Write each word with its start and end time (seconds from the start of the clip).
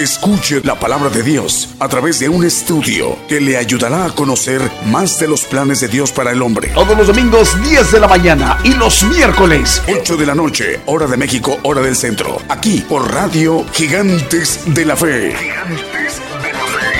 Escuche 0.00 0.62
la 0.64 0.80
palabra 0.80 1.10
de 1.10 1.22
Dios 1.22 1.76
a 1.78 1.86
través 1.86 2.18
de 2.20 2.26
un 2.30 2.42
estudio 2.42 3.18
que 3.28 3.38
le 3.38 3.58
ayudará 3.58 4.06
a 4.06 4.14
conocer 4.14 4.62
más 4.86 5.20
de 5.20 5.28
los 5.28 5.44
planes 5.44 5.82
de 5.82 5.88
Dios 5.88 6.10
para 6.10 6.32
el 6.32 6.40
hombre. 6.40 6.70
Todos 6.72 6.96
los 6.96 7.08
domingos 7.08 7.54
10 7.62 7.92
de 7.92 8.00
la 8.00 8.08
mañana 8.08 8.56
y 8.64 8.72
los 8.72 9.04
miércoles 9.04 9.82
8 9.94 10.16
de 10.16 10.24
la 10.24 10.34
noche, 10.34 10.80
hora 10.86 11.06
de 11.06 11.18
México, 11.18 11.58
hora 11.64 11.82
del 11.82 11.94
centro. 11.94 12.38
Aquí 12.48 12.82
por 12.88 13.12
Radio 13.12 13.62
Gigantes 13.74 14.64
de 14.74 14.86
la 14.86 14.96
Fe. 14.96 15.34
Gigantes 15.34 16.22
de 16.44 16.52
la 16.54 16.64
Fe. 16.64 16.96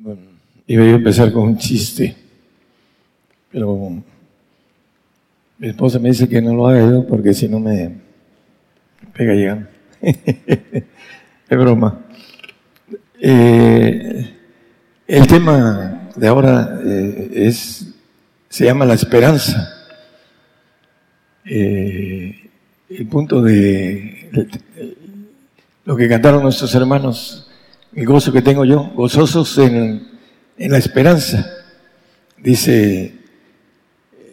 Bueno, 0.00 0.20
iba 0.66 0.84
a 0.84 0.88
empezar 0.90 1.32
con 1.32 1.44
un 1.44 1.56
chiste, 1.56 2.14
pero 3.50 3.90
mi 5.56 5.68
esposa 5.68 5.98
me 5.98 6.10
dice 6.10 6.28
que 6.28 6.42
no 6.42 6.52
lo 6.52 6.68
haga 6.68 6.90
yo 6.90 7.06
porque 7.06 7.32
si 7.32 7.48
no 7.48 7.58
me 7.58 7.90
pega 9.14 9.32
llegando. 9.32 9.77
es 10.02 10.84
broma. 11.48 12.00
Eh, 13.20 14.34
el 15.06 15.26
tema 15.26 16.10
de 16.14 16.28
ahora 16.28 16.80
eh, 16.84 17.30
es, 17.34 17.86
se 18.48 18.64
llama 18.64 18.84
la 18.84 18.94
esperanza. 18.94 19.74
Eh, 21.44 22.50
el 22.90 23.06
punto 23.06 23.42
de, 23.42 24.30
lo 25.84 25.96
que 25.96 26.08
cantaron 26.08 26.42
nuestros 26.42 26.74
hermanos, 26.74 27.50
el 27.94 28.06
gozo 28.06 28.32
que 28.32 28.42
tengo 28.42 28.64
yo, 28.64 28.92
gozosos 28.94 29.58
en, 29.58 30.06
en 30.58 30.70
la 30.70 30.78
esperanza, 30.78 31.50
dice 32.38 33.14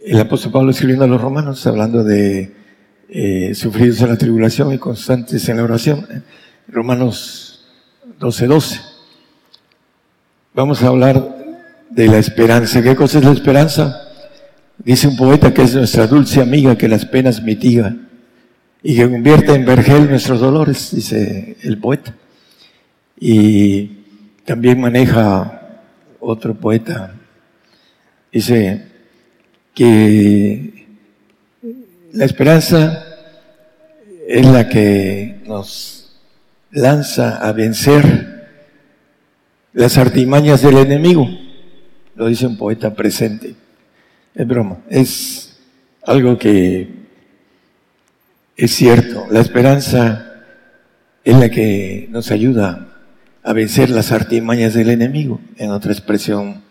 el 0.05 0.19
apóstol 0.19 0.51
Pablo 0.51 0.71
escribiendo 0.71 1.05
a 1.05 1.07
los 1.07 1.21
romanos, 1.21 1.65
hablando 1.65 2.03
de 2.03 2.64
eh, 3.09 3.53
sufridos 3.53 4.01
en 4.01 4.09
la 4.09 4.17
tribulación 4.17 4.73
y 4.73 4.77
constantes 4.77 5.47
en 5.49 5.57
la 5.57 5.63
oración. 5.63 6.23
Romanos 6.67 7.65
12, 8.19 8.47
12. 8.47 8.81
Vamos 10.53 10.81
a 10.81 10.87
hablar 10.87 11.35
de 11.89 12.07
la 12.07 12.17
esperanza. 12.17 12.81
¿Qué 12.81 12.95
cosa 12.95 13.19
es 13.19 13.25
la 13.25 13.31
esperanza? 13.31 14.01
Dice 14.77 15.07
un 15.07 15.15
poeta 15.15 15.53
que 15.53 15.63
es 15.63 15.75
nuestra 15.75 16.07
dulce 16.07 16.41
amiga 16.41 16.77
que 16.77 16.87
las 16.87 17.05
penas 17.05 17.41
mitiga 17.41 17.95
y 18.83 18.95
que 18.95 19.09
convierte 19.09 19.53
en 19.53 19.65
vergel 19.65 20.09
nuestros 20.09 20.39
dolores, 20.39 20.93
dice 20.93 21.57
el 21.61 21.79
poeta. 21.79 22.15
Y 23.19 23.87
también 24.45 24.79
maneja 24.79 25.79
otro 26.19 26.53
poeta, 26.55 27.15
dice 28.31 28.85
que 29.73 30.74
la 32.15 32.23
esperanza 32.23 33.03
es 34.25 34.45
la 34.45 34.69
que 34.69 35.41
nos 35.45 36.15
lanza 36.71 37.37
a 37.37 37.51
vencer 37.51 38.47
las 39.73 39.97
artimañas 39.97 40.61
del 40.61 40.77
enemigo. 40.77 41.27
Lo 42.15 42.27
dice 42.27 42.47
un 42.47 42.57
poeta 42.57 42.93
presente. 42.93 43.53
Es 44.33 44.47
broma. 44.47 44.77
Es 44.89 45.57
algo 46.03 46.37
que 46.37 46.87
es 48.55 48.71
cierto. 48.73 49.27
La 49.29 49.41
esperanza 49.41 50.43
es 51.25 51.35
la 51.35 51.49
que 51.49 52.07
nos 52.11 52.31
ayuda 52.31 52.87
a 53.43 53.51
vencer 53.51 53.89
las 53.89 54.13
artimañas 54.13 54.73
del 54.73 54.89
enemigo. 54.89 55.41
En 55.57 55.71
otra 55.71 55.91
expresión, 55.91 56.61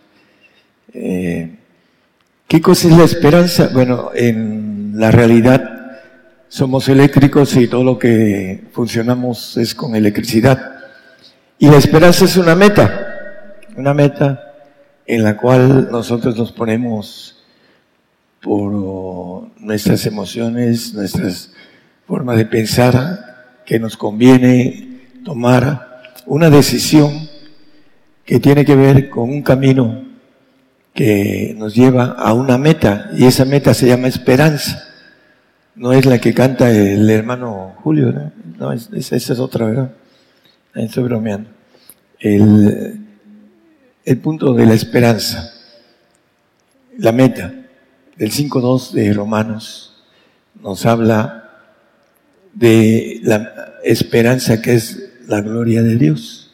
eh, 0.95 1.51
¿qué 2.49 2.63
cosa 2.63 2.89
es 2.89 2.97
la 2.97 3.05
esperanza? 3.05 3.69
Bueno, 3.75 4.11
en 4.15 4.84
la 4.95 5.11
realidad 5.11 5.99
somos 6.49 6.89
eléctricos 6.89 7.57
y 7.57 7.67
todo 7.67 7.83
lo 7.83 7.99
que 7.99 8.65
funcionamos 8.73 9.57
es 9.57 9.75
con 9.75 9.97
electricidad. 9.97 10.77
Y 11.59 11.69
la 11.69 11.79
esperanza 11.79 12.25
es 12.25 12.37
una 12.37 12.55
meta, 12.55 13.57
una 13.77 13.93
meta 13.93 14.53
en 15.05 15.25
la 15.25 15.37
cual 15.37 15.91
nosotros 15.91 16.37
nos 16.37 16.53
ponemos 16.53 17.45
por 18.41 19.51
nuestras 19.59 20.07
emociones, 20.07 20.95
nuestras 20.95 21.53
formas 22.07 22.37
de 22.37 22.47
pensar, 22.47 23.63
que 23.67 23.81
nos 23.81 23.97
conviene 23.97 25.01
tomar 25.25 26.13
una 26.27 26.51
decisión 26.51 27.29
que 28.25 28.39
tiene 28.39 28.65
que 28.65 28.77
ver 28.77 29.11
con 29.11 29.31
un 29.31 29.43
camino 29.43 30.05
que 30.95 31.55
nos 31.59 31.75
lleva 31.75 32.15
a 32.17 32.33
una 32.33 32.57
meta 32.57 33.11
y 33.17 33.27
esa 33.27 33.45
meta 33.45 33.75
se 33.75 33.89
llama 33.89 34.07
esperanza. 34.07 34.84
No 35.77 35.93
es 35.93 36.07
la 36.07 36.21
que 36.21 36.33
canta 36.33 36.71
el 36.71 37.09
hermano 37.11 37.75
Julio, 37.83 38.13
¿no? 38.13 38.33
no 38.59 38.73
esa 38.73 39.17
es 39.17 39.31
otra, 39.31 39.67
¿verdad? 39.67 39.91
Estoy 40.75 41.05
bromeando. 41.05 41.51
El, 42.21 43.07
el 44.05 44.19
punto 44.19 44.55
de 44.55 44.67
la 44.67 44.75
esperanza, 44.75 45.53
la 46.99 47.13
meta 47.13 47.53
del 48.17 48.31
5.2 48.31 48.93
de 48.93 49.13
Romanos 49.13 50.05
nos 50.61 50.87
habla 50.87 51.51
de 52.53 53.21
la 53.23 53.75
esperanza 53.83 54.63
que 54.63 54.75
es 54.75 55.11
la 55.27 55.41
gloria 55.41 55.83
de 55.83 55.97
Dios, 55.97 56.53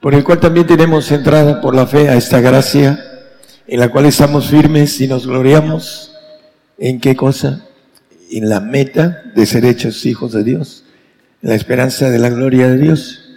por 0.00 0.14
el 0.14 0.24
cual 0.24 0.40
también 0.40 0.66
tenemos 0.66 1.10
entrada 1.10 1.60
por 1.60 1.74
la 1.74 1.86
fe 1.86 2.08
a 2.08 2.16
esta 2.16 2.40
gracia 2.40 2.98
en 3.66 3.80
la 3.80 3.90
cual 3.90 4.06
estamos 4.06 4.48
firmes 4.48 5.00
y 5.00 5.08
nos 5.08 5.26
gloriamos. 5.26 6.14
¿En 6.78 7.00
qué 7.00 7.14
cosa? 7.14 7.64
En 8.34 8.48
la 8.48 8.60
meta 8.60 9.30
de 9.34 9.44
ser 9.44 9.66
hechos 9.66 10.06
hijos 10.06 10.32
de 10.32 10.42
Dios, 10.42 10.84
en 11.42 11.50
la 11.50 11.54
esperanza 11.54 12.08
de 12.08 12.18
la 12.18 12.30
gloria 12.30 12.66
de 12.68 12.78
Dios. 12.78 13.28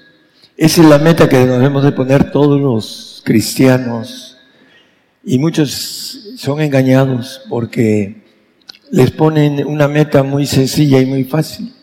Esa 0.56 0.82
es 0.82 0.88
la 0.88 1.00
meta 1.00 1.28
que 1.28 1.38
debemos 1.38 1.84
de 1.84 1.92
poner 1.92 2.32
todos 2.32 2.62
los 2.62 3.22
cristianos. 3.26 4.38
Y 5.26 5.38
muchos 5.38 6.36
son 6.38 6.62
engañados 6.62 7.42
porque 7.50 8.24
les 8.90 9.12
ponen 9.12 9.68
una 9.68 9.90
meta 9.90 10.24
muy 10.24 10.46
sencilla 10.46 11.02
y 11.02 11.06
muy 11.06 11.26
fácil. 11.26 11.74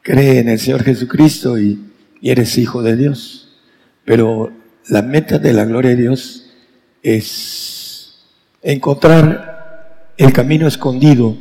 Cree 0.00 0.38
en 0.38 0.48
el 0.48 0.58
Señor 0.58 0.82
Jesucristo 0.84 1.58
y, 1.58 1.78
y 2.22 2.30
eres 2.30 2.56
hijo 2.56 2.82
de 2.82 2.96
Dios. 2.96 3.58
Pero 4.06 4.52
la 4.88 5.02
meta 5.02 5.38
de 5.38 5.52
la 5.52 5.66
gloria 5.66 5.90
de 5.90 5.96
Dios 5.96 6.50
es 7.02 8.14
encontrar 8.62 10.08
el 10.16 10.32
camino 10.32 10.66
escondido 10.66 11.36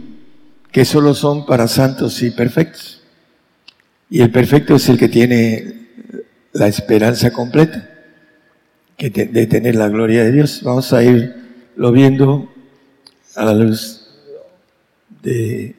que 0.71 0.85
solo 0.85 1.13
son 1.13 1.45
para 1.45 1.67
santos 1.67 2.21
y 2.21 2.31
perfectos. 2.31 3.01
Y 4.09 4.21
el 4.21 4.31
perfecto 4.31 4.75
es 4.75 4.89
el 4.89 4.97
que 4.97 5.09
tiene 5.09 5.87
la 6.53 6.67
esperanza 6.67 7.31
completa 7.31 7.89
que 8.99 9.09
de 9.09 9.47
tener 9.47 9.75
la 9.75 9.87
gloria 9.87 10.25
de 10.25 10.31
Dios. 10.33 10.61
Vamos 10.61 10.91
a 10.91 11.01
irlo 11.01 11.91
viendo 11.93 12.53
a 13.35 13.45
la 13.45 13.53
luz 13.53 14.07
de 15.23 15.73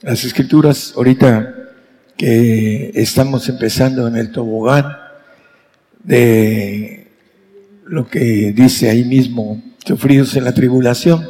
las 0.00 0.24
escrituras. 0.24 0.92
Ahorita 0.96 1.56
que 2.16 2.92
estamos 2.94 3.48
empezando 3.48 4.06
en 4.06 4.14
el 4.14 4.30
tobogán 4.30 4.96
de 6.04 7.08
lo 7.84 8.06
que 8.06 8.52
dice 8.54 8.88
ahí 8.88 9.02
mismo, 9.02 9.60
sufridos 9.84 10.36
en 10.36 10.44
la 10.44 10.54
tribulación. 10.54 11.28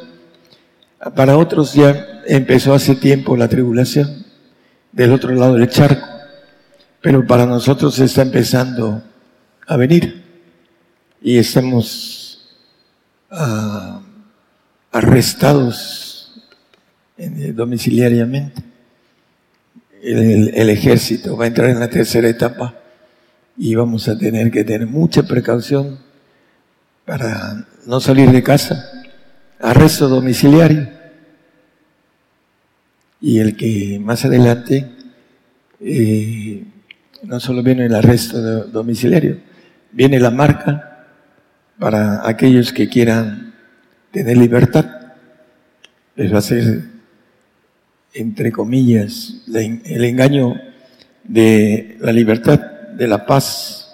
Para 1.16 1.38
otros 1.38 1.72
ya 1.72 2.19
empezó 2.30 2.74
hace 2.74 2.94
tiempo 2.94 3.36
la 3.36 3.48
tribulación 3.48 4.24
del 4.92 5.12
otro 5.12 5.34
lado 5.34 5.56
del 5.56 5.68
charco, 5.68 6.06
pero 7.00 7.26
para 7.26 7.44
nosotros 7.44 7.98
está 7.98 8.22
empezando 8.22 9.02
a 9.66 9.76
venir 9.76 10.22
y 11.20 11.38
estamos 11.38 12.48
ah, 13.30 14.00
arrestados 14.92 16.40
eh, 17.18 17.52
domiciliariamente. 17.52 18.62
el 20.02 20.70
ejército 20.70 21.36
va 21.36 21.44
a 21.44 21.48
entrar 21.48 21.68
en 21.68 21.80
la 21.80 21.90
tercera 21.90 22.28
etapa 22.28 22.74
y 23.56 23.74
vamos 23.74 24.08
a 24.08 24.16
tener 24.16 24.52
que 24.52 24.62
tener 24.62 24.86
mucha 24.86 25.24
precaución 25.24 25.98
para 27.04 27.66
no 27.86 28.00
salir 28.00 28.30
de 28.30 28.42
casa, 28.42 28.88
arresto 29.58 30.08
domiciliario. 30.08 30.99
Y 33.20 33.38
el 33.38 33.56
que 33.56 33.98
más 34.02 34.24
adelante 34.24 34.90
eh, 35.80 36.64
no 37.22 37.40
solo 37.40 37.62
viene 37.62 37.86
el 37.86 37.94
arresto 37.94 38.64
domiciliario, 38.66 39.38
viene 39.92 40.18
la 40.18 40.30
marca 40.30 41.06
para 41.78 42.26
aquellos 42.28 42.72
que 42.72 42.88
quieran 42.88 43.54
tener 44.10 44.36
libertad. 44.36 44.86
Les 46.16 46.32
va 46.32 46.38
a 46.38 46.42
ser, 46.42 46.84
entre 48.14 48.52
comillas, 48.52 49.42
el 49.52 50.04
engaño 50.04 50.60
de 51.24 51.96
la 52.00 52.12
libertad, 52.12 52.60
de 52.60 53.06
la 53.06 53.24
paz. 53.26 53.86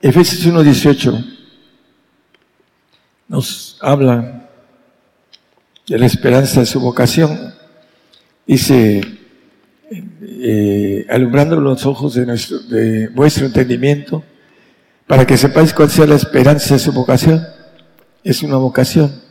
Efesios 0.00 0.46
1.18 0.46 1.36
nos 3.28 3.78
habla 3.82 4.47
de 5.88 5.98
la 5.98 6.06
esperanza 6.06 6.60
de 6.60 6.66
su 6.66 6.80
vocación. 6.80 7.54
Dice, 8.46 9.00
eh, 9.90 11.06
alumbrando 11.08 11.60
los 11.60 11.86
ojos 11.86 12.14
de, 12.14 12.26
nuestro, 12.26 12.58
de 12.60 13.08
vuestro 13.08 13.46
entendimiento, 13.46 14.22
para 15.06 15.26
que 15.26 15.36
sepáis 15.36 15.72
cuál 15.72 15.90
sea 15.90 16.06
la 16.06 16.16
esperanza 16.16 16.74
de 16.74 16.80
su 16.80 16.92
vocación. 16.92 17.44
Es 18.22 18.42
una 18.42 18.56
vocación. 18.56 19.22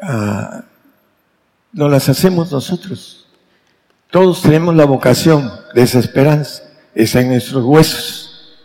Ah, 0.00 0.64
no 1.72 1.88
las 1.88 2.08
hacemos 2.08 2.50
nosotros. 2.50 3.26
Todos 4.10 4.40
tenemos 4.40 4.74
la 4.74 4.86
vocación 4.86 5.50
de 5.74 5.82
esa 5.82 5.98
esperanza. 5.98 6.62
Está 6.94 7.20
en 7.20 7.28
nuestros 7.28 7.62
huesos, 7.64 8.56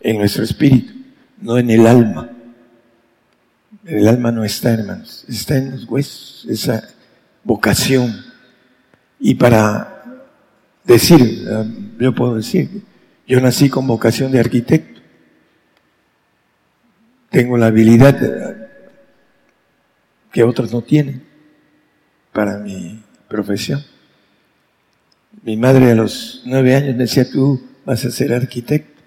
en 0.00 0.18
nuestro 0.18 0.44
espíritu, 0.44 0.92
no 1.40 1.56
en 1.56 1.70
el 1.70 1.86
alma. 1.86 2.28
El 3.88 4.06
alma 4.06 4.30
no 4.30 4.44
está, 4.44 4.74
hermanos, 4.74 5.24
está 5.28 5.56
en 5.56 5.70
los 5.70 5.84
huesos, 5.88 6.46
esa 6.46 6.86
vocación. 7.42 8.14
Y 9.18 9.34
para 9.34 10.22
decir, 10.84 11.48
ah, 11.50 11.64
yo 11.98 12.14
puedo 12.14 12.34
decir, 12.34 12.82
yo 13.26 13.40
nací 13.40 13.70
con 13.70 13.86
vocación 13.86 14.30
de 14.30 14.40
arquitecto. 14.40 15.00
Tengo 17.30 17.56
la 17.56 17.68
habilidad 17.68 18.68
que 20.32 20.42
otros 20.42 20.70
no 20.70 20.82
tienen 20.82 21.24
para 22.34 22.58
mi 22.58 23.02
profesión. 23.26 23.82
Mi 25.42 25.56
madre 25.56 25.92
a 25.92 25.94
los 25.94 26.42
nueve 26.44 26.74
años 26.74 26.94
me 26.94 27.04
decía, 27.04 27.30
tú 27.30 27.62
vas 27.86 28.04
a 28.04 28.10
ser 28.10 28.34
arquitecto, 28.34 29.00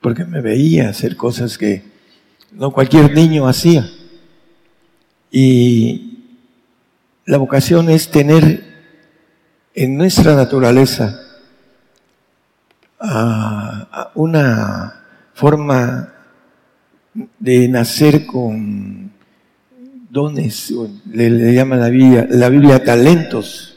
porque 0.00 0.24
me 0.24 0.40
veía 0.40 0.88
hacer 0.88 1.16
cosas 1.16 1.58
que 1.58 1.97
no 2.52 2.70
cualquier 2.72 3.14
niño 3.14 3.46
hacía. 3.46 3.88
Y 5.30 6.18
la 7.24 7.38
vocación 7.38 7.90
es 7.90 8.10
tener 8.10 8.64
en 9.74 9.96
nuestra 9.96 10.34
naturaleza 10.34 11.20
ah, 12.98 14.10
una 14.14 15.04
forma 15.34 16.14
de 17.38 17.68
nacer 17.68 18.26
con 18.26 19.12
dones, 20.10 20.72
le, 21.10 21.52
llama 21.52 21.76
la 21.76 21.90
Biblia, 21.90 22.26
la 22.30 22.48
Biblia 22.48 22.82
talentos. 22.82 23.76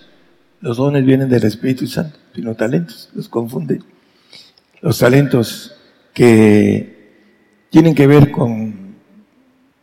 Los 0.61 0.77
dones 0.77 1.05
vienen 1.05 1.29
del 1.29 1.43
Espíritu 1.43 1.87
Santo, 1.87 2.17
sino 2.33 2.55
talentos, 2.55 3.09
los 3.13 3.27
confunden. 3.27 3.83
Los 4.81 4.99
talentos 4.99 5.75
que 6.13 7.00
tienen 7.71 7.95
que 7.95 8.05
ver 8.05 8.31
con 8.31 8.95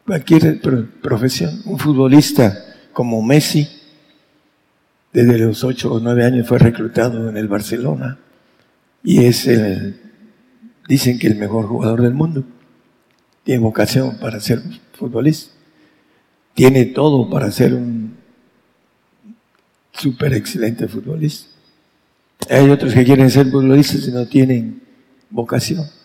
cualquier 0.07 0.61
profesión. 1.03 1.63
Un 1.65 1.79
futbolista 1.79 2.55
como 2.93 3.21
Messi, 3.23 3.67
desde 5.13 5.39
los 5.39 5.65
ocho 5.65 5.95
o 5.95 5.99
nueve 5.99 6.25
años 6.25 6.47
fue 6.47 6.59
reclutado 6.59 7.29
en 7.31 7.37
el 7.37 7.49
Barcelona 7.49 8.19
y 9.03 9.25
es 9.25 9.47
el, 9.47 9.99
dicen 10.87 11.19
que 11.19 11.29
el 11.29 11.37
mejor 11.37 11.67
jugador 11.67 12.03
del 12.03 12.13
mundo. 12.13 12.45
Tiene 13.43 13.63
vocación 13.63 14.19
para 14.19 14.39
ser 14.39 14.63
futbolista. 14.93 15.55
Tiene 16.53 16.85
todo 16.85 17.31
para 17.31 17.51
ser 17.51 17.73
un 17.73 18.17
súper 19.93 20.35
excelente 20.35 20.87
futbolista. 20.89 21.49
Hay 22.51 22.69
otros 22.69 22.93
que 22.93 23.05
quieren 23.05 23.31
ser 23.31 23.51
futbolistas 23.51 24.07
y 24.07 24.13
no 24.13 24.27
tienen 24.27 24.83
vocación. 25.31 25.98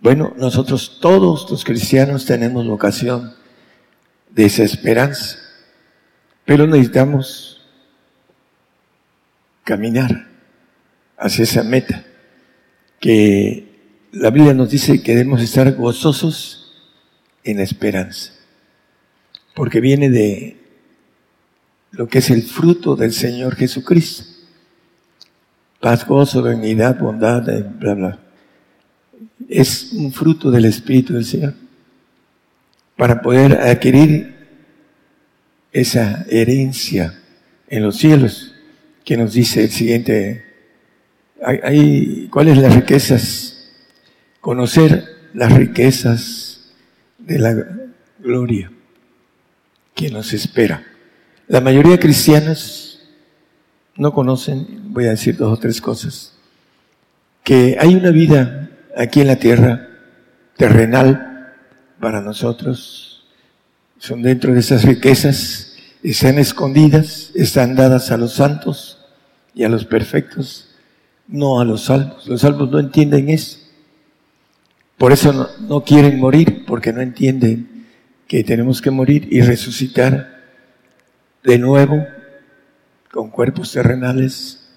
Bueno, 0.00 0.32
nosotros 0.38 0.98
todos 1.00 1.50
los 1.50 1.62
cristianos 1.62 2.24
tenemos 2.24 2.66
vocación 2.66 3.34
de 4.30 4.46
esa 4.46 4.62
esperanza, 4.62 5.36
pero 6.46 6.66
necesitamos 6.66 7.60
caminar 9.62 10.26
hacia 11.18 11.44
esa 11.44 11.62
meta, 11.64 12.02
que 12.98 14.08
la 14.12 14.30
Biblia 14.30 14.54
nos 14.54 14.70
dice 14.70 15.02
que 15.02 15.12
debemos 15.12 15.42
estar 15.42 15.70
gozosos 15.74 16.74
en 17.44 17.58
la 17.58 17.64
esperanza, 17.64 18.32
porque 19.54 19.80
viene 19.80 20.08
de 20.08 20.56
lo 21.90 22.08
que 22.08 22.20
es 22.20 22.30
el 22.30 22.42
fruto 22.42 22.96
del 22.96 23.12
Señor 23.12 23.54
Jesucristo. 23.54 24.24
Paz, 25.78 26.06
gozo, 26.06 26.42
dignidad, 26.42 26.98
bondad, 26.98 27.42
bla, 27.78 27.94
bla 27.94 28.29
es 29.50 29.92
un 29.92 30.12
fruto 30.12 30.50
del 30.50 30.64
Espíritu 30.64 31.14
del 31.14 31.24
Señor. 31.24 31.54
Para 32.96 33.20
poder 33.20 33.54
adquirir 33.54 34.36
esa 35.72 36.24
herencia 36.30 37.18
en 37.68 37.82
los 37.82 37.96
cielos, 37.96 38.54
que 39.04 39.16
nos 39.16 39.32
dice 39.32 39.64
el 39.64 39.70
siguiente, 39.70 40.44
hay, 41.42 42.28
¿cuáles 42.30 42.58
las 42.58 42.74
riquezas? 42.74 43.70
Conocer 44.40 45.04
las 45.34 45.52
riquezas 45.52 46.72
de 47.18 47.38
la 47.38 47.54
gloria 48.20 48.70
que 49.94 50.10
nos 50.10 50.32
espera. 50.32 50.84
La 51.48 51.60
mayoría 51.60 51.92
de 51.92 51.98
cristianos 51.98 53.00
no 53.96 54.12
conocen, 54.12 54.92
voy 54.92 55.06
a 55.06 55.10
decir 55.10 55.36
dos 55.36 55.58
o 55.58 55.60
tres 55.60 55.80
cosas, 55.80 56.34
que 57.42 57.76
hay 57.80 57.94
una 57.94 58.10
vida 58.10 58.69
aquí 58.96 59.20
en 59.20 59.26
la 59.26 59.36
tierra, 59.36 59.88
terrenal, 60.56 61.54
para 62.00 62.20
nosotros. 62.20 63.24
Son 63.98 64.22
dentro 64.22 64.54
de 64.54 64.60
esas 64.60 64.84
riquezas, 64.84 65.76
están 66.02 66.38
escondidas, 66.38 67.30
están 67.34 67.76
dadas 67.76 68.10
a 68.10 68.16
los 68.16 68.34
santos 68.34 68.98
y 69.54 69.64
a 69.64 69.68
los 69.68 69.84
perfectos, 69.84 70.70
no 71.28 71.60
a 71.60 71.64
los 71.64 71.84
salvos. 71.84 72.26
Los 72.26 72.40
salvos 72.40 72.70
no 72.70 72.78
entienden 72.78 73.28
eso. 73.28 73.58
Por 74.96 75.12
eso 75.12 75.32
no, 75.32 75.48
no 75.60 75.84
quieren 75.84 76.18
morir, 76.18 76.64
porque 76.66 76.92
no 76.92 77.00
entienden 77.00 77.86
que 78.26 78.44
tenemos 78.44 78.80
que 78.80 78.90
morir 78.90 79.28
y 79.30 79.40
resucitar 79.40 80.40
de 81.42 81.58
nuevo 81.58 82.06
con 83.10 83.30
cuerpos 83.30 83.72
terrenales, 83.72 84.70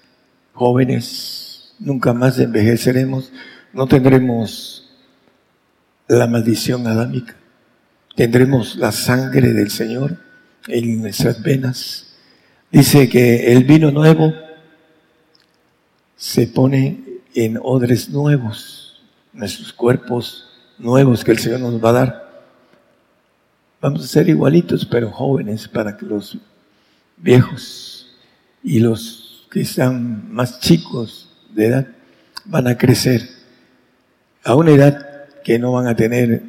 jóvenes, 0.52 1.74
nunca 1.78 2.12
más 2.12 2.38
envejeceremos 2.38 3.32
no 3.74 3.86
tendremos 3.86 4.88
la 6.06 6.26
maldición 6.26 6.86
adámica, 6.86 7.34
tendremos 8.14 8.76
la 8.76 8.92
sangre 8.92 9.52
del 9.52 9.70
Señor 9.70 10.16
en 10.68 11.02
nuestras 11.02 11.42
venas. 11.42 12.14
Dice 12.70 13.08
que 13.08 13.52
el 13.52 13.64
vino 13.64 13.90
nuevo 13.90 14.32
se 16.16 16.46
pone 16.46 17.20
en 17.34 17.58
odres 17.60 18.08
nuevos, 18.08 19.02
nuestros 19.32 19.72
cuerpos 19.72 20.48
nuevos 20.78 21.24
que 21.24 21.32
el 21.32 21.38
Señor 21.38 21.60
nos 21.60 21.82
va 21.82 21.90
a 21.90 21.92
dar. 21.92 22.44
Vamos 23.80 24.04
a 24.04 24.08
ser 24.08 24.28
igualitos, 24.28 24.86
pero 24.86 25.10
jóvenes, 25.10 25.68
para 25.68 25.96
que 25.96 26.06
los 26.06 26.38
viejos 27.16 28.14
y 28.62 28.78
los 28.78 29.46
que 29.50 29.60
están 29.60 30.32
más 30.32 30.60
chicos 30.60 31.28
de 31.52 31.66
edad 31.66 31.86
van 32.44 32.66
a 32.66 32.78
crecer 32.78 33.33
a 34.44 34.54
una 34.54 34.72
edad 34.72 35.26
que 35.42 35.58
no 35.58 35.72
van 35.72 35.86
a 35.86 35.96
tener 35.96 36.42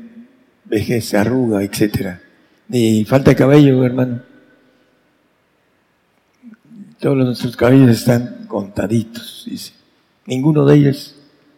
vejez, 0.66 1.14
arruga, 1.14 1.64
etcétera, 1.64 2.22
ni 2.68 3.06
falta 3.06 3.32
de 3.32 3.36
cabello, 3.36 3.84
hermano. 3.86 4.22
Todos 7.00 7.18
nuestros 7.18 7.56
cabellos 7.56 7.90
están 7.90 8.46
contaditos, 8.48 9.46
dice. 9.48 9.74
Ninguno 10.26 10.66
de 10.66 10.76
ellos 10.76 11.16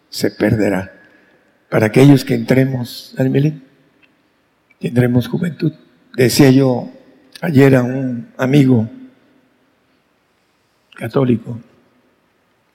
se 0.09 0.29
perderá. 0.31 0.93
Para 1.69 1.87
aquellos 1.87 2.25
que 2.25 2.33
entremos 2.33 3.13
al 3.17 3.29
milenio, 3.29 3.61
tendremos 4.79 5.27
juventud. 5.27 5.73
Decía 6.15 6.49
yo 6.51 6.89
ayer 7.41 7.75
a 7.75 7.83
un 7.83 8.29
amigo 8.37 8.89
católico 10.95 11.59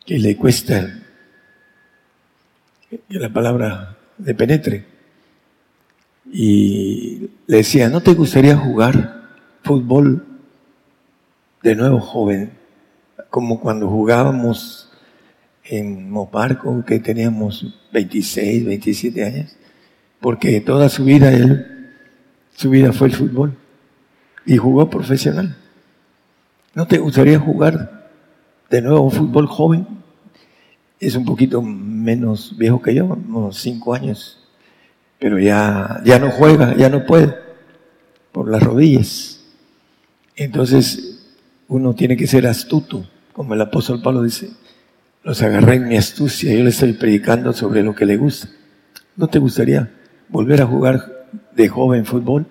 que 0.07 0.19
le 0.19 0.37
cuesta 0.37 1.02
que 3.09 3.19
la 3.19 3.33
palabra 3.33 3.97
de 4.19 4.35
penetre. 4.35 4.85
Y 6.31 7.31
le 7.47 7.59
decía, 7.59 7.89
¿no 7.89 8.01
te 8.01 8.15
gustaría 8.15 8.57
jugar 8.57 9.23
fútbol 9.63 10.25
de 11.63 11.75
nuevo 11.75 12.01
joven? 12.01 12.53
Como 13.31 13.61
cuando 13.61 13.89
jugábamos 13.89 14.91
en 15.65 16.11
Moparco, 16.11 16.85
que 16.85 16.99
teníamos 16.99 17.81
26, 17.93 18.67
27 18.67 19.25
años, 19.25 19.57
porque 20.21 20.61
toda 20.61 20.89
su 20.89 21.05
vida 21.05 21.33
él, 21.33 21.91
su 22.55 22.71
vida 22.71 22.93
fue 22.93 23.09
el 23.09 23.15
fútbol 23.15 23.57
y 24.45 24.57
jugó 24.57 24.91
profesional. 24.91 25.57
¿No 26.75 26.87
te 26.87 26.99
gustaría 26.99 27.39
jugar 27.39 28.11
de 28.71 28.83
nuevo 28.83 29.11
fútbol 29.11 29.47
joven? 29.47 30.02
Es 31.03 31.17
un 31.17 31.25
poquito 31.25 31.61
menos 31.61 32.57
viejo 32.57 32.81
que 32.81 32.95
yo, 32.95 33.07
unos 33.07 33.59
cinco 33.59 33.93
años, 33.93 34.39
pero 35.19 35.37
ya, 35.41 36.01
ya 36.05 36.21
no 36.21 36.31
juega, 36.31 36.77
ya 36.77 36.89
no 36.91 37.05
puede, 37.05 37.35
por 38.31 38.49
las 38.49 38.63
rodillas. 38.63 39.41
Entonces, 40.37 41.27
uno 41.67 41.93
tiene 41.97 42.17
que 42.17 42.29
ser 42.29 42.47
astuto, 42.47 43.05
como 43.33 43.53
el 43.55 43.61
apóstol 43.61 44.01
Pablo 44.01 44.23
dice, 44.23 44.51
los 45.25 45.43
agarré 45.43 45.75
en 45.75 45.89
mi 45.89 45.97
astucia, 45.97 46.55
yo 46.55 46.63
le 46.63 46.71
estoy 46.71 46.93
predicando 46.93 47.53
sobre 47.53 47.83
lo 47.83 47.97
que 47.97 48.07
le 48.07 48.17
gusta. 48.17 48.49
¿No 49.17 49.27
te 49.27 49.41
gustaría 49.41 49.91
volver 50.29 50.63
a 50.63 50.67
jugar 50.67 51.27
de 51.57 51.67
joven 51.67 52.07
fútbol? 52.07 52.47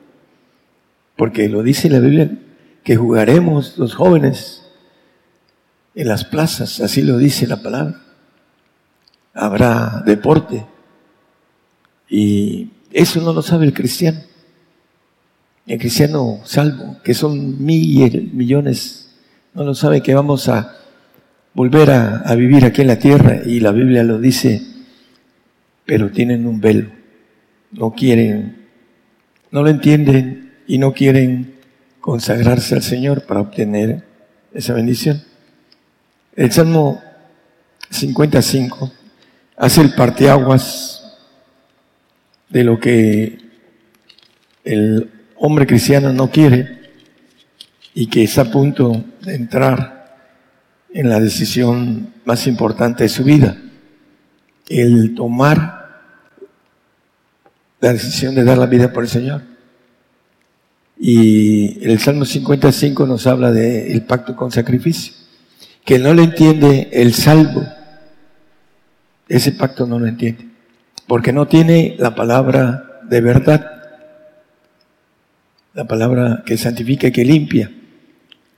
Porque 1.16 1.48
lo 1.48 1.64
dice 1.64 1.90
la 1.90 2.00
Biblia, 2.00 2.38
que 2.84 2.98
jugaremos 2.98 3.78
los 3.78 3.96
jóvenes 3.96 4.68
en 5.96 6.10
las 6.10 6.26
plazas, 6.26 6.82
así 6.82 7.02
lo 7.02 7.18
dice 7.18 7.48
la 7.48 7.64
palabra. 7.64 8.11
Habrá 9.34 10.04
deporte. 10.06 10.66
Y 12.10 12.70
eso 12.92 13.22
no 13.22 13.34
lo 13.34 13.42
sabe 13.42 13.66
el 13.66 13.74
cristiano. 13.74 14.20
El 15.66 15.80
cristiano 15.80 16.42
salvo, 16.44 16.98
que 17.04 17.14
son 17.14 17.64
miles, 17.64 18.34
millones, 18.34 19.10
no 19.54 19.64
lo 19.64 19.74
sabe 19.74 20.02
que 20.02 20.14
vamos 20.14 20.50
a 20.50 20.76
volver 21.54 21.92
a, 21.92 22.18
a 22.18 22.36
vivir 22.36 22.66
aquí 22.66 22.82
en 22.82 22.88
la 22.88 23.00
tierra 23.00 23.42
y 23.46 23.60
la 23.60 23.72
Biblia 23.72 24.04
lo 24.04 24.20
dice, 24.20 24.62
pero 25.86 26.12
tienen 26.12 26.48
un 26.48 26.60
velo. 26.60 26.90
No 27.72 27.92
quieren, 27.92 28.68
no 29.52 29.64
lo 29.64 29.70
entienden 29.70 30.54
y 30.68 30.78
no 30.78 30.94
quieren 30.94 31.56
consagrarse 32.02 32.76
al 32.76 32.82
Señor 32.82 33.26
para 33.26 33.42
obtener 33.42 34.04
esa 34.54 34.74
bendición. 34.74 35.22
El 36.36 36.52
Salmo 36.52 37.02
55 37.90 38.92
hace 39.62 39.82
el 39.82 39.94
parteaguas 39.94 41.04
de 42.50 42.64
lo 42.64 42.80
que 42.80 43.38
el 44.64 45.12
hombre 45.38 45.68
cristiano 45.68 46.12
no 46.12 46.32
quiere 46.32 46.90
y 47.94 48.08
que 48.08 48.24
está 48.24 48.42
a 48.42 48.52
punto 48.52 49.04
de 49.22 49.36
entrar 49.36 50.18
en 50.92 51.10
la 51.10 51.20
decisión 51.20 52.12
más 52.26 52.48
importante 52.48 53.04
de 53.04 53.10
su 53.10 53.24
vida, 53.24 53.56
el 54.68 55.14
tomar 55.14 56.02
la 57.82 57.94
decisión 57.94 58.34
de 58.34 58.44
dar 58.44 58.58
la 58.58 58.66
vida 58.66 58.92
por 58.92 59.04
el 59.04 59.10
Señor. 59.10 59.44
Y 60.98 61.86
el 61.88 62.00
Salmo 62.00 62.26
55 62.26 63.06
nos 63.06 63.28
habla 63.28 63.52
del 63.52 64.02
pacto 64.06 64.36
con 64.36 64.52
sacrificio. 64.52 65.14
Que 65.86 66.00
no 66.00 66.16
lo 66.16 66.24
entiende 66.24 66.90
el 66.92 67.14
salvo, 67.14 67.64
ese 69.32 69.54
pacto 69.54 69.88
no 69.88 69.98
lo 69.98 70.08
entiende. 70.08 70.46
Porque 71.08 71.32
no 71.32 71.48
tiene 71.48 71.96
la 71.98 72.14
palabra 72.16 73.02
de 73.08 73.22
verdad, 73.22 73.66
la 75.74 75.88
palabra 75.88 76.44
que 76.46 76.58
santifica 76.58 77.08
y 77.08 77.12
que 77.12 77.24
limpia. 77.24 77.72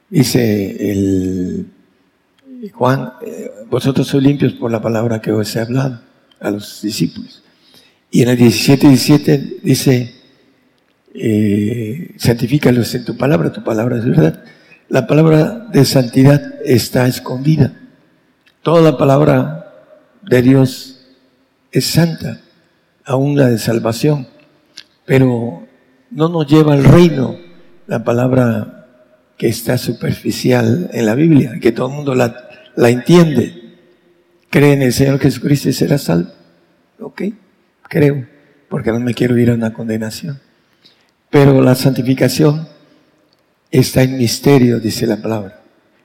Dice 0.10 1.66
Juan, 2.72 3.14
eh, 3.26 3.52
vosotros 3.70 4.08
sois 4.08 4.24
limpios 4.24 4.54
por 4.54 4.72
la 4.72 4.82
palabra 4.82 5.22
que 5.22 5.32
os 5.32 5.56
he 5.56 5.60
hablado 5.60 6.02
a 6.40 6.50
los 6.50 6.82
discípulos. 6.82 7.44
Y 8.10 8.24
en 8.24 8.30
el 8.30 8.38
17, 8.38 8.88
17 8.88 9.60
dice, 9.64 10.16
eh, 11.14 12.14
santifícalos 12.18 12.94
en 12.96 13.06
tu 13.06 13.16
palabra, 13.18 13.52
tu 13.52 13.64
palabra 13.64 13.98
es 13.98 14.06
verdad. 14.06 14.44
La 14.90 15.06
palabra 15.06 15.68
de 15.72 15.86
santidad 15.86 16.56
está 16.66 17.08
escondida. 17.08 17.74
Toda 18.62 18.82
la 18.82 18.98
palabra 18.98 19.63
de 20.26 20.42
Dios 20.42 21.06
es 21.72 21.86
santa, 21.86 22.42
aún 23.06 23.38
la 23.38 23.50
de 23.50 23.58
salvación, 23.58 24.28
pero 25.06 25.68
no 26.12 26.30
nos 26.30 26.48
lleva 26.48 26.74
al 26.74 26.84
reino 26.84 27.38
la 27.88 28.04
palabra 28.04 28.88
que 29.38 29.48
está 29.48 29.78
superficial 29.78 30.90
en 30.94 31.06
la 31.06 31.16
Biblia, 31.16 31.60
que 31.62 31.72
todo 31.72 31.88
el 31.88 31.94
mundo 31.94 32.16
la, 32.16 32.50
la 32.76 32.90
entiende. 32.90 33.62
Cree 34.50 34.74
en 34.74 34.84
el 34.84 34.94
Señor 34.94 35.20
Jesucristo 35.20 35.70
y 35.70 35.74
será 35.74 35.98
salvo. 35.98 36.32
Ok, 37.00 37.24
creo, 37.90 38.28
porque 38.70 38.92
no 38.92 39.00
me 39.00 39.14
quiero 39.14 39.38
ir 39.38 39.50
a 39.50 39.56
una 39.56 39.74
condenación. 39.74 40.40
Pero 41.30 41.62
la 41.62 41.74
santificación 41.74 42.68
está 43.72 44.04
en 44.04 44.18
misterio, 44.18 44.80
dice 44.80 45.08
la 45.08 45.22
palabra. 45.22 45.62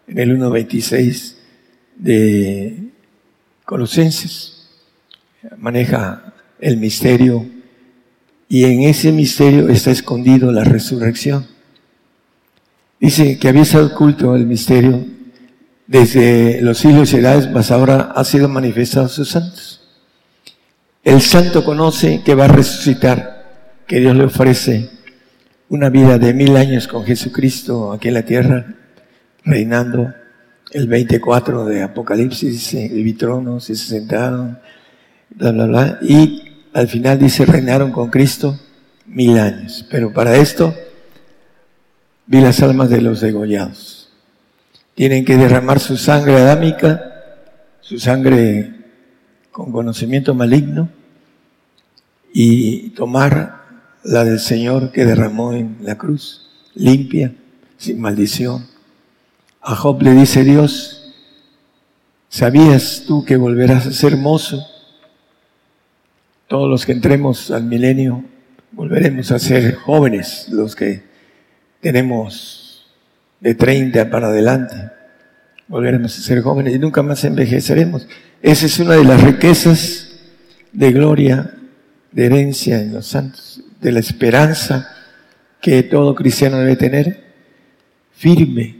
En 0.06 0.18
el 0.18 0.38
1.26 0.38 1.34
de 1.96 2.88
Colosenses 3.68 4.66
maneja 5.58 6.32
el 6.58 6.78
misterio 6.78 7.44
y 8.48 8.64
en 8.64 8.84
ese 8.84 9.12
misterio 9.12 9.68
está 9.68 9.90
escondido 9.90 10.50
la 10.50 10.64
resurrección. 10.64 11.46
Dice 12.98 13.38
que 13.38 13.46
había 13.46 13.60
estado 13.60 13.88
oculto 13.88 14.34
el 14.34 14.46
misterio 14.46 15.04
desde 15.86 16.62
los 16.62 16.78
siglos 16.78 17.12
y 17.12 17.16
edades, 17.16 17.50
mas 17.50 17.70
ahora 17.70 18.10
ha 18.16 18.24
sido 18.24 18.48
manifestado 18.48 19.04
a 19.04 19.10
sus 19.10 19.28
santos. 19.28 19.86
El 21.04 21.20
santo 21.20 21.62
conoce 21.62 22.22
que 22.24 22.34
va 22.34 22.46
a 22.46 22.48
resucitar, 22.48 23.82
que 23.86 24.00
Dios 24.00 24.16
le 24.16 24.24
ofrece 24.24 24.88
una 25.68 25.90
vida 25.90 26.16
de 26.16 26.32
mil 26.32 26.56
años 26.56 26.88
con 26.88 27.04
Jesucristo 27.04 27.92
aquí 27.92 28.08
en 28.08 28.14
la 28.14 28.24
tierra, 28.24 28.64
reinando. 29.44 30.14
El 30.70 30.86
24 30.86 31.64
de 31.64 31.82
Apocalipsis 31.82 32.52
dice, 32.52 32.88
vi 32.88 33.14
tronos 33.14 33.70
y 33.70 33.74
se 33.74 33.86
sentaron, 33.86 34.58
bla, 35.30 35.52
bla, 35.52 35.66
bla. 35.66 35.98
Y 36.02 36.42
al 36.74 36.88
final 36.88 37.18
dice, 37.18 37.46
reinaron 37.46 37.90
con 37.90 38.10
Cristo 38.10 38.58
mil 39.06 39.38
años. 39.38 39.86
Pero 39.90 40.12
para 40.12 40.36
esto 40.36 40.74
vi 42.26 42.40
las 42.40 42.62
almas 42.62 42.90
de 42.90 43.00
los 43.00 43.20
degollados. 43.20 44.10
Tienen 44.94 45.24
que 45.24 45.36
derramar 45.36 45.80
su 45.80 45.96
sangre 45.96 46.36
adámica, 46.36 47.02
su 47.80 47.98
sangre 47.98 48.74
con 49.50 49.72
conocimiento 49.72 50.34
maligno, 50.34 50.90
y 52.32 52.90
tomar 52.90 53.62
la 54.04 54.24
del 54.24 54.38
Señor 54.38 54.92
que 54.92 55.04
derramó 55.04 55.52
en 55.52 55.78
la 55.82 55.96
cruz, 55.96 56.48
limpia, 56.74 57.32
sin 57.76 58.00
maldición. 58.00 58.66
A 59.68 59.76
Job 59.76 60.00
le 60.00 60.12
dice 60.12 60.44
Dios, 60.44 61.12
¿sabías 62.30 63.04
tú 63.06 63.22
que 63.26 63.36
volverás 63.36 63.86
a 63.86 63.92
ser 63.92 64.14
hermoso? 64.14 64.66
Todos 66.46 66.70
los 66.70 66.86
que 66.86 66.92
entremos 66.92 67.50
al 67.50 67.64
milenio 67.64 68.24
volveremos 68.72 69.30
a 69.30 69.38
ser 69.38 69.74
jóvenes, 69.74 70.48
los 70.50 70.74
que 70.74 71.02
tenemos 71.82 72.86
de 73.40 73.54
30 73.54 74.08
para 74.08 74.28
adelante. 74.28 74.74
Volveremos 75.66 76.18
a 76.18 76.22
ser 76.22 76.40
jóvenes 76.40 76.74
y 76.74 76.78
nunca 76.78 77.02
más 77.02 77.22
envejeceremos. 77.24 78.08
Esa 78.40 78.64
es 78.64 78.78
una 78.78 78.94
de 78.94 79.04
las 79.04 79.22
riquezas 79.22 80.18
de 80.72 80.92
gloria, 80.92 81.52
de 82.10 82.24
herencia 82.24 82.80
en 82.80 82.94
los 82.94 83.06
santos 83.06 83.62
de 83.82 83.92
la 83.92 84.00
esperanza 84.00 84.88
que 85.60 85.82
todo 85.82 86.14
cristiano 86.14 86.56
debe 86.56 86.76
tener 86.76 87.22
firme, 88.14 88.77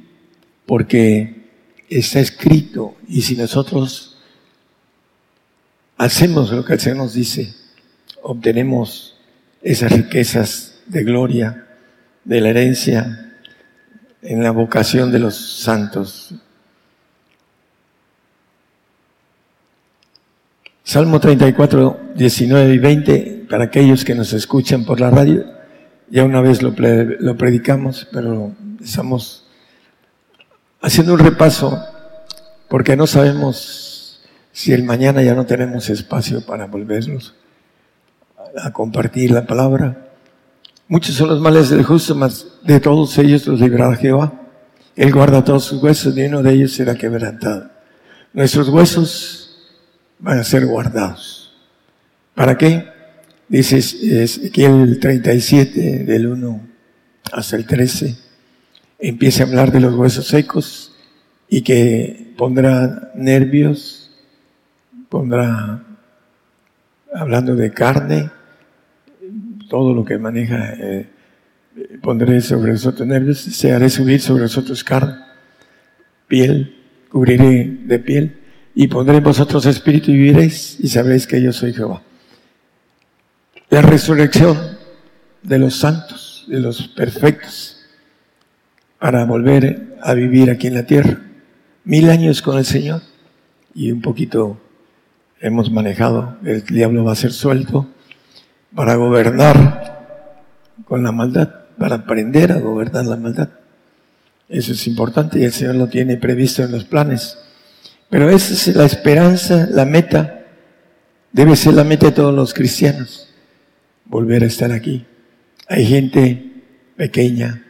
porque 0.68 1.48
está 1.88 2.20
escrito 2.20 2.94
y 3.08 3.22
si 3.22 3.34
nosotros 3.37 4.18
hacemos 5.96 6.52
lo 6.52 6.62
que 6.62 6.75
el 6.75 6.80
Señor 6.80 6.98
nos 6.98 7.14
dice, 7.14 7.54
obtenemos 8.22 9.16
esas 9.62 9.90
riquezas 9.90 10.80
de 10.87 11.04
gloria, 11.04 11.66
de 12.22 12.42
la 12.42 12.50
herencia, 12.50 13.32
en 14.20 14.42
la 14.42 14.50
vocación 14.50 15.10
de 15.10 15.20
los 15.20 15.62
santos. 15.62 16.34
Salmo 20.84 21.18
34, 21.18 22.10
19 22.14 22.75
y 22.75 22.78
20 22.78 23.46
para 23.48 23.64
aquellos 23.64 24.04
que 24.04 24.14
nos 24.14 24.34
escuchan 24.34 24.84
por 24.84 25.00
la 25.00 25.08
radio, 25.08 25.46
ya 26.10 26.25
una 26.25 26.42
vez 26.42 26.60
lo, 26.60 26.75
lo 26.76 27.37
predicamos, 27.38 28.06
pero 28.12 28.54
estamos 28.84 29.48
haciendo 30.80 31.14
un 31.14 31.18
repaso 31.18 31.82
porque 32.68 32.97
no 32.97 33.06
sabemos 33.06 34.20
si 34.52 34.73
el 34.73 34.82
mañana 34.82 35.23
ya 35.23 35.35
no 35.35 35.47
tenemos 35.47 35.88
espacio 35.88 36.44
para 36.44 36.66
volvernos 36.66 37.35
a 38.56 38.73
compartir 38.73 39.30
la 39.30 39.47
palabra. 39.47 40.08
Muchos 40.88 41.14
son 41.14 41.28
los 41.28 41.40
males 41.40 41.70
del 41.70 41.85
justo, 41.85 42.14
mas 42.14 42.47
de 42.62 42.80
todos 42.80 43.16
ellos 43.18 43.47
los 43.47 43.61
librará 43.61 43.94
Jehová. 43.97 44.32
Él 44.97 45.12
guarda 45.12 45.44
todos 45.44 45.64
sus 45.64 45.82
huesos, 45.82 46.16
y 46.16 46.23
uno 46.23 46.42
de 46.42 46.52
ellos 46.54 46.73
será 46.73 46.94
quebrantado. 46.94 47.70
Nuestros 48.32 48.68
huesos 48.68 49.68
van 50.18 50.38
a 50.38 50.44
ser 50.44 50.66
guardados. 50.66 51.52
¿Para 52.35 52.56
qué? 52.56 52.88
Dice 53.49 53.78
Ezequiel 53.78 54.99
37, 55.00 56.04
del 56.04 56.26
1 56.26 56.68
hasta 57.32 57.56
el 57.56 57.66
13, 57.66 58.16
empieza 58.99 59.43
a 59.43 59.47
hablar 59.47 59.73
de 59.73 59.81
los 59.81 59.95
huesos 59.95 60.26
secos 60.26 60.95
y 61.49 61.62
que 61.62 62.35
pondrá 62.37 63.12
nervios, 63.14 64.11
pondrá, 65.09 65.83
hablando 67.14 67.55
de 67.55 67.73
carne, 67.73 68.31
todo 69.69 69.95
lo 69.95 70.05
que 70.05 70.19
maneja, 70.19 70.75
eh, 70.75 71.09
pondré 72.02 72.40
sobre 72.40 72.73
nosotros 72.73 73.07
nervios, 73.07 73.38
se 73.38 73.73
haré 73.73 73.88
subir 73.88 74.21
sobre 74.21 74.43
nosotros 74.43 74.83
carne, 74.85 75.17
piel, 76.26 76.76
cubriré 77.11 77.78
de 77.85 77.99
piel, 77.99 78.38
y 78.75 78.88
pondré 78.88 79.17
en 79.17 79.25
vosotros 79.25 79.67
espíritu 79.67 80.11
y 80.11 80.17
viviréis, 80.17 80.78
y 80.81 80.88
sabréis 80.88 81.26
que 81.26 81.43
yo 81.43 81.52
soy 81.52 81.73
Jehová. 81.73 82.02
La 83.71 83.83
resurrección 83.83 84.57
de 85.43 85.59
los 85.59 85.76
santos, 85.76 86.47
de 86.49 86.61
los 86.61 86.88
perfectos, 86.88 87.77
para 88.99 89.25
volver 89.25 89.97
a 90.02 90.14
vivir 90.14 90.50
aquí 90.50 90.67
en 90.67 90.75
la 90.75 90.85
tierra. 90.85 91.21
Mil 91.85 92.11
años 92.11 92.43
con 92.43 92.59
el 92.59 92.64
Señor 92.64 93.02
y 93.75 93.93
un 93.93 94.02
poquito 94.02 94.61
hemos 95.40 95.71
manejado, 95.71 96.37
el 96.45 96.64
diablo 96.64 97.05
va 97.05 97.12
a 97.12 97.17
ser 97.17 97.33
suelto 97.33 97.88
para 98.75 98.97
gobernar 98.97 99.99
con 100.85 101.02
la 101.02 101.12
maldad, 101.12 101.49
para 101.78 101.97
aprender 101.97 102.52
a 102.52 102.59
gobernar 102.59 103.07
la 103.07 103.17
maldad. 103.17 103.50
Eso 104.49 104.73
es 104.73 104.87
importante 104.87 105.38
y 105.38 105.45
el 105.45 105.52
Señor 105.52 105.76
lo 105.76 105.88
tiene 105.88 106.17
previsto 106.17 106.62
en 106.62 106.73
los 106.73 106.85
planes. 106.85 107.38
Pero 108.11 108.31
esa 108.31 108.55
es 108.55 108.75
la 108.75 108.87
esperanza, 108.87 109.69
la 109.71 109.85
meta, 109.85 110.47
debe 111.33 111.55
ser 111.57 111.75
la 111.75 111.85
meta 111.85 112.07
de 112.07 112.12
todos 112.12 112.35
los 112.35 112.55
cristianos, 112.55 113.28
volver 114.07 114.43
a 114.43 114.47
estar 114.47 114.73
aquí. 114.73 115.07
Hay 115.69 115.85
gente 115.85 116.52
pequeña, 116.97 117.62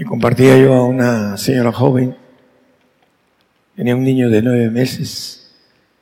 y 0.00 0.04
compartía 0.04 0.56
yo 0.56 0.72
a 0.72 0.86
una 0.86 1.36
señora 1.36 1.72
joven, 1.72 2.16
tenía 3.76 3.94
un 3.94 4.02
niño 4.02 4.30
de 4.30 4.40
nueve 4.40 4.70
meses, 4.70 5.52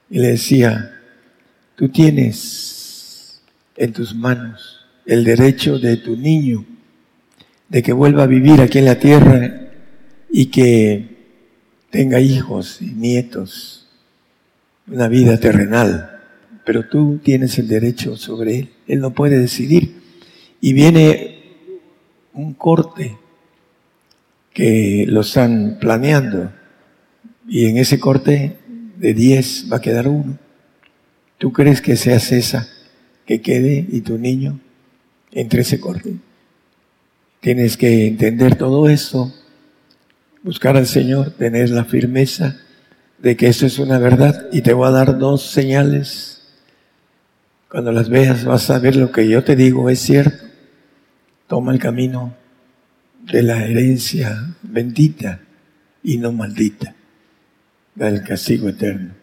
y 0.09 0.21
le 0.21 0.29
decía, 0.29 0.93
tú 1.75 1.89
tienes 1.89 3.43
en 3.77 3.93
tus 3.93 4.15
manos 4.15 4.87
el 5.05 5.25
derecho 5.25 5.81
de 5.81 5.97
tu 5.97 6.17
niño 6.17 6.65
de 7.69 7.83
que 7.83 7.93
vuelva 7.93 8.23
a 8.23 8.27
vivir 8.29 8.61
aquí 8.61 8.79
en 8.79 8.85
la 8.85 9.01
tierra 9.01 9.69
y 10.31 10.47
que 10.47 11.17
tenga 11.91 12.21
hijos 12.21 12.81
y 12.81 12.93
nietos, 12.93 13.89
una 14.87 15.09
vida 15.09 15.41
terrenal, 15.41 16.21
pero 16.65 16.89
tú 16.89 17.19
tienes 17.19 17.59
el 17.59 17.67
derecho 17.67 18.17
sobre 18.17 18.61
él, 18.61 18.71
él 18.87 19.01
no 19.01 19.13
puede 19.13 19.41
decidir. 19.41 19.97
Y 20.61 20.73
viene 20.73 21.41
un 22.33 22.55
corte 22.55 23.17
que 24.59 25.05
lo 25.07 25.21
están 25.21 25.79
planeando 25.81 26.51
y 27.49 27.67
en 27.67 27.77
ese 27.77 28.01
corte 28.01 28.57
de 28.97 29.15
10 29.15 29.67
va 29.73 29.77
a 29.77 29.81
quedar 29.81 30.09
uno. 30.09 30.37
¿Tú 31.39 31.53
crees 31.53 31.81
que 31.81 31.95
seas 31.95 32.33
esa 32.33 32.67
que 33.25 33.41
quede 33.41 33.87
y 33.89 34.01
tu 34.01 34.19
niño 34.19 34.59
entre 35.31 35.61
ese 35.61 35.79
corte? 35.79 36.17
Tienes 37.39 37.77
que 37.77 38.09
entender 38.09 38.57
todo 38.57 38.89
esto 38.89 39.33
buscar 40.43 40.77
al 40.77 40.89
Señor, 40.89 41.31
tener 41.31 41.71
la 41.71 41.85
firmeza 41.85 42.57
de 43.19 43.37
que 43.37 43.47
eso 43.47 43.65
es 43.65 43.79
una 43.79 44.01
verdad 44.01 44.49
y 44.51 44.63
te 44.63 44.73
voy 44.73 44.89
a 44.89 44.91
dar 44.91 45.19
dos 45.19 45.53
señales. 45.53 46.43
Cuando 47.71 47.93
las 47.93 48.09
veas 48.09 48.45
vas 48.45 48.69
a 48.71 48.81
ver 48.81 48.97
lo 48.97 49.13
que 49.13 49.29
yo 49.29 49.45
te 49.45 49.55
digo 49.55 49.89
es 49.89 50.01
cierto. 50.01 50.47
Toma 51.47 51.73
el 51.73 51.79
camino 51.79 52.35
de 53.31 53.43
la 53.43 53.65
herencia 53.65 54.55
bendita 54.63 55.41
y 56.03 56.17
no 56.17 56.33
maldita, 56.33 56.95
del 57.95 58.23
castigo 58.23 58.69
eterno. 58.69 59.15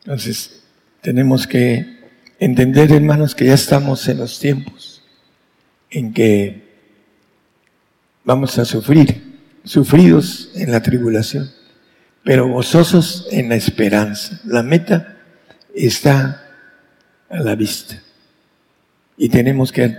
Entonces, 0.00 0.62
tenemos 1.00 1.46
que 1.46 1.98
entender, 2.38 2.92
hermanos, 2.92 3.34
que 3.34 3.46
ya 3.46 3.54
estamos 3.54 4.08
en 4.08 4.18
los 4.18 4.38
tiempos 4.38 5.02
en 5.90 6.12
que 6.12 6.62
vamos 8.24 8.58
a 8.58 8.64
sufrir 8.64 9.40
sufridos 9.64 10.50
en 10.54 10.70
la 10.70 10.82
tribulación, 10.82 11.50
pero 12.24 12.48
gozosos 12.48 13.26
en 13.30 13.48
la 13.48 13.56
esperanza. 13.56 14.40
La 14.44 14.62
meta 14.62 15.16
está 15.74 16.44
a 17.28 17.40
la 17.40 17.54
vista 17.54 18.02
y 19.16 19.28
tenemos 19.28 19.72
que 19.72 19.96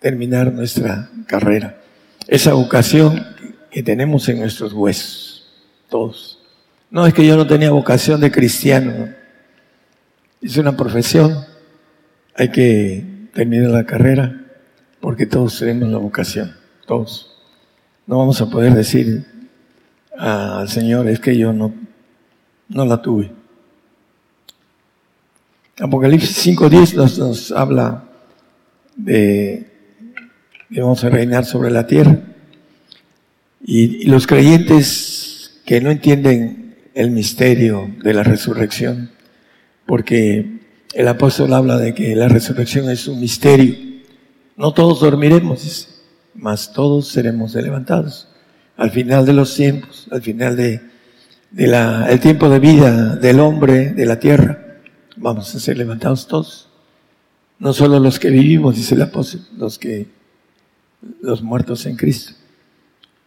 terminar 0.00 0.52
nuestra 0.52 1.10
carrera. 1.26 1.80
Esa 2.28 2.54
vocación 2.54 3.24
que 3.70 3.82
tenemos 3.82 4.28
en 4.28 4.40
nuestros 4.40 4.72
huesos, 4.72 5.46
todos. 5.88 6.38
No 6.90 7.06
es 7.06 7.14
que 7.14 7.26
yo 7.26 7.36
no 7.36 7.46
tenía 7.46 7.70
vocación 7.70 8.20
de 8.20 8.30
cristiano, 8.30 9.08
es 10.40 10.56
una 10.56 10.76
profesión, 10.76 11.44
hay 12.34 12.50
que 12.50 13.28
terminar 13.32 13.70
la 13.70 13.84
carrera 13.84 14.44
porque 15.00 15.26
todos 15.26 15.58
tenemos 15.58 15.88
la 15.88 15.98
vocación, 15.98 16.56
todos. 16.86 17.32
No 18.06 18.18
vamos 18.18 18.40
a 18.40 18.48
poder 18.48 18.74
decir 18.74 19.24
al 20.16 20.68
Señor, 20.68 21.08
es 21.08 21.20
que 21.20 21.36
yo 21.36 21.52
no, 21.52 21.74
no 22.68 22.84
la 22.84 23.00
tuve. 23.02 23.30
Apocalipsis 25.78 26.46
5.10 26.46 26.94
nos, 26.94 27.18
nos 27.18 27.52
habla 27.52 28.04
de 28.96 29.75
que 30.72 30.80
vamos 30.80 31.04
a 31.04 31.10
reinar 31.10 31.44
sobre 31.44 31.70
la 31.70 31.86
tierra. 31.86 32.18
Y, 33.64 34.02
y, 34.02 34.04
los 34.04 34.26
creyentes 34.26 35.60
que 35.64 35.80
no 35.80 35.90
entienden 35.90 36.76
el 36.94 37.10
misterio 37.10 37.90
de 38.02 38.14
la 38.14 38.22
resurrección, 38.22 39.10
porque 39.86 40.60
el 40.94 41.08
apóstol 41.08 41.52
habla 41.52 41.78
de 41.78 41.94
que 41.94 42.14
la 42.16 42.28
resurrección 42.28 42.88
es 42.90 43.06
un 43.06 43.20
misterio. 43.20 43.74
No 44.56 44.72
todos 44.72 45.00
dormiremos, 45.00 45.88
mas 46.34 46.72
todos 46.72 47.08
seremos 47.08 47.54
levantados. 47.54 48.28
Al 48.76 48.90
final 48.90 49.26
de 49.26 49.32
los 49.32 49.54
tiempos, 49.54 50.06
al 50.10 50.22
final 50.22 50.56
de, 50.56 50.80
el 51.56 52.20
tiempo 52.20 52.48
de 52.48 52.58
vida 52.58 53.16
del 53.16 53.40
hombre, 53.40 53.92
de 53.92 54.06
la 54.06 54.18
tierra, 54.18 54.78
vamos 55.16 55.54
a 55.54 55.60
ser 55.60 55.78
levantados 55.78 56.26
todos. 56.26 56.68
No 57.58 57.72
solo 57.72 57.98
los 57.98 58.18
que 58.18 58.30
vivimos, 58.30 58.76
dice 58.76 58.94
el 58.94 59.02
apóstol, 59.02 59.40
los 59.56 59.78
que, 59.78 60.06
los 61.20 61.42
muertos 61.42 61.86
en 61.86 61.96
Cristo. 61.96 62.32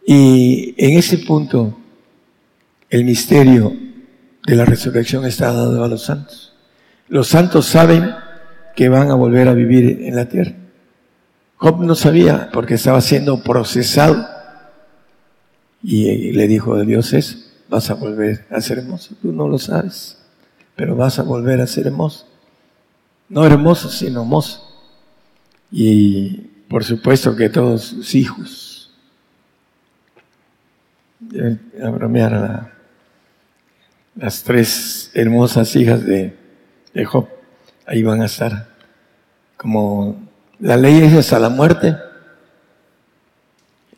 Y 0.06 0.74
en 0.76 0.98
ese 0.98 1.18
punto, 1.18 1.78
el 2.88 3.04
misterio 3.04 3.72
de 4.46 4.56
la 4.56 4.64
resurrección 4.64 5.24
está 5.24 5.52
dado 5.52 5.84
a 5.84 5.88
los 5.88 6.02
santos. 6.02 6.54
Los 7.08 7.28
santos 7.28 7.66
saben 7.66 8.14
que 8.74 8.88
van 8.88 9.10
a 9.10 9.14
volver 9.14 9.48
a 9.48 9.54
vivir 9.54 10.02
en 10.02 10.16
la 10.16 10.28
tierra. 10.28 10.54
Job 11.56 11.84
no 11.84 11.94
sabía 11.94 12.50
porque 12.52 12.74
estaba 12.74 13.00
siendo 13.00 13.42
procesado. 13.42 14.26
Y 15.82 16.32
le 16.32 16.46
dijo 16.46 16.74
a 16.74 16.84
Dios 16.84 17.12
es, 17.12 17.52
vas 17.68 17.90
a 17.90 17.94
volver 17.94 18.46
a 18.50 18.60
ser 18.60 18.78
hermoso. 18.78 19.14
Tú 19.20 19.32
no 19.32 19.48
lo 19.48 19.58
sabes, 19.58 20.18
pero 20.74 20.96
vas 20.96 21.18
a 21.18 21.22
volver 21.22 21.60
a 21.60 21.66
ser 21.66 21.86
hermoso. 21.86 22.26
No 23.28 23.46
hermoso, 23.46 23.88
sino 23.88 24.22
hermoso. 24.22 24.66
Y 25.70 26.49
por 26.70 26.84
supuesto 26.84 27.34
que 27.34 27.48
todos 27.48 27.82
sus 27.82 28.14
hijos, 28.14 28.92
a 31.82 31.90
bromear 31.90 32.32
a 32.32 32.72
las 34.14 34.44
tres 34.44 35.10
hermosas 35.14 35.74
hijas 35.74 36.06
de, 36.06 36.32
de 36.94 37.04
Job, 37.04 37.28
ahí 37.86 38.04
van 38.04 38.22
a 38.22 38.26
estar. 38.26 38.68
Como 39.56 40.28
la 40.60 40.76
ley 40.76 41.02
es 41.02 41.14
hasta 41.14 41.40
la 41.40 41.48
muerte, 41.48 41.96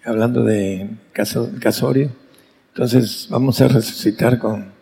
hablando 0.02 0.42
de 0.42 0.88
casorio. 1.12 2.10
Entonces 2.68 3.26
vamos 3.28 3.60
a 3.60 3.68
resucitar 3.68 4.38
con, 4.38 4.72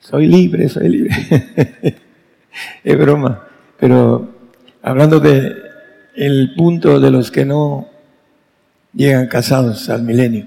soy 0.00 0.26
libre, 0.26 0.68
soy 0.68 0.90
libre. 0.90 1.96
es 2.84 2.98
broma, 2.98 3.48
pero 3.78 4.28
hablando 4.82 5.20
de 5.20 5.65
el 6.16 6.54
punto 6.54 6.98
de 6.98 7.10
los 7.10 7.30
que 7.30 7.44
no 7.44 7.88
llegan 8.94 9.28
casados 9.28 9.90
al 9.90 10.02
milenio, 10.02 10.46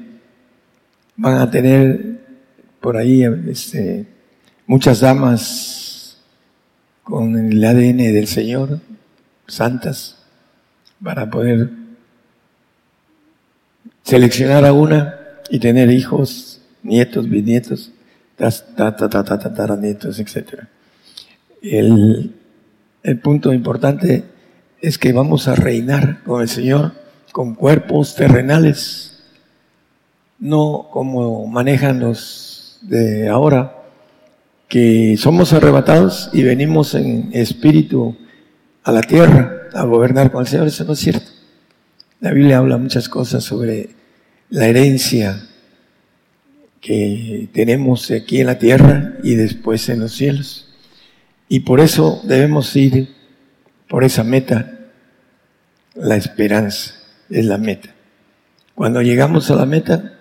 van 1.16 1.38
a 1.38 1.52
tener 1.52 2.20
por 2.82 2.98
ahí 2.98 3.24
este, 3.48 4.08
muchas 4.66 5.02
damas 5.02 6.18
con 7.04 7.38
el 7.38 7.64
ADN 7.64 7.98
del 7.98 8.28
Señor, 8.28 8.80
santas 9.48 10.18
para 11.04 11.30
poder 11.30 11.70
seleccionar 14.04 14.66
a 14.66 14.74
una 14.74 15.20
y 15.52 15.60
tener 15.60 15.92
hijos, 15.92 16.62
nietos, 16.82 17.30
bisnietos, 17.30 17.92
tataranietos, 18.38 20.20
etc. 20.20 20.64
El, 21.62 22.34
el 23.04 23.20
punto 23.20 23.54
importante 23.54 24.39
es 24.82 24.98
que 24.98 25.14
vamos 25.14 25.48
a 25.48 25.56
reinar 25.56 26.24
con 26.24 26.42
el 26.42 26.50
Señor 26.50 26.94
con 27.32 27.56
cuerpos 27.56 28.16
terrenales, 28.16 29.20
no 30.40 30.88
como 30.92 31.48
manejan 31.48 32.00
los 32.00 32.80
de 32.82 33.28
ahora, 33.28 33.76
que 34.68 35.16
somos 35.18 35.54
arrebatados 35.54 36.30
y 36.34 36.44
venimos 36.44 36.96
en 36.96 37.30
espíritu 37.34 38.16
a 38.84 38.92
la 38.92 39.02
tierra 39.02 39.68
a 39.74 39.84
gobernar 39.84 40.32
con 40.32 40.42
el 40.42 40.48
Señor. 40.48 40.68
Eso 40.68 40.86
no 40.86 40.94
es 40.94 41.00
cierto. 41.00 41.32
La 42.20 42.32
Biblia 42.32 42.58
habla 42.58 42.78
muchas 42.78 43.10
cosas 43.10 43.44
sobre 43.44 43.90
la 44.50 44.68
herencia 44.68 45.42
que 46.82 47.50
tenemos 47.54 48.10
aquí 48.12 48.40
en 48.40 48.48
la 48.48 48.60
tierra 48.60 49.18
y 49.24 49.36
después 49.36 49.90
en 49.90 50.00
los 50.00 50.14
cielos. 50.14 50.68
Y 51.48 51.62
por 51.62 51.80
eso 51.80 52.22
debemos 52.24 52.76
ir 52.76 53.19
por 53.90 54.06
esa 54.06 54.24
meta. 54.24 54.78
La 55.96 56.16
esperanza 56.16 56.94
es 57.30 57.44
la 57.44 57.58
meta. 57.58 57.90
Cuando 58.76 59.02
llegamos 59.02 59.52
a 59.52 59.56
la 59.56 59.66
meta, 59.66 60.14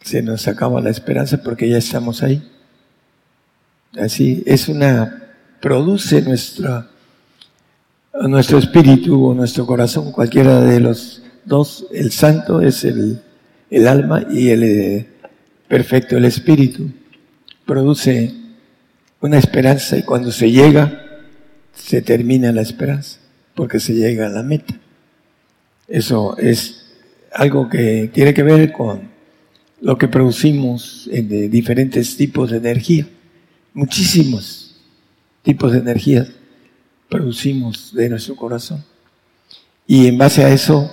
se 0.00 0.22
nos 0.22 0.46
acaba 0.46 0.80
la 0.80 0.90
esperanza 0.90 1.42
porque 1.42 1.68
ya 1.68 1.78
estamos 1.78 2.22
ahí. 2.22 2.48
Así 3.98 4.44
es 4.46 4.68
una, 4.68 5.24
produce 5.60 6.22
nuestro 6.22 6.86
espíritu 8.58 9.24
o 9.24 9.34
nuestro 9.34 9.66
corazón, 9.66 10.12
cualquiera 10.12 10.60
de 10.60 10.78
los 10.78 11.24
dos. 11.44 11.86
El 11.90 12.12
santo 12.12 12.60
es 12.60 12.84
el, 12.84 13.20
el 13.70 13.88
alma 13.88 14.24
y 14.30 14.50
el 14.50 14.62
eh, 14.62 15.08
perfecto, 15.66 16.16
el 16.16 16.26
espíritu. 16.26 16.88
Produce 17.66 18.32
una 19.20 19.38
esperanza 19.38 19.96
y 19.96 20.02
cuando 20.02 20.30
se 20.30 20.52
llega, 20.52 21.07
se 21.82 22.02
termina 22.02 22.52
la 22.52 22.62
esperanza, 22.62 23.18
porque 23.54 23.80
se 23.80 23.94
llega 23.94 24.26
a 24.26 24.30
la 24.30 24.42
meta. 24.42 24.78
Eso 25.86 26.36
es 26.36 26.86
algo 27.32 27.68
que 27.68 28.10
tiene 28.12 28.34
que 28.34 28.42
ver 28.42 28.72
con 28.72 29.08
lo 29.80 29.96
que 29.96 30.08
producimos 30.08 31.08
en 31.12 31.28
de 31.28 31.48
diferentes 31.48 32.16
tipos 32.16 32.50
de 32.50 32.58
energía. 32.58 33.08
Muchísimos 33.72 34.76
tipos 35.42 35.72
de 35.72 35.78
energía 35.78 36.28
producimos 37.08 37.94
de 37.94 38.08
nuestro 38.08 38.36
corazón. 38.36 38.84
Y 39.86 40.08
en 40.08 40.18
base 40.18 40.44
a 40.44 40.52
eso 40.52 40.90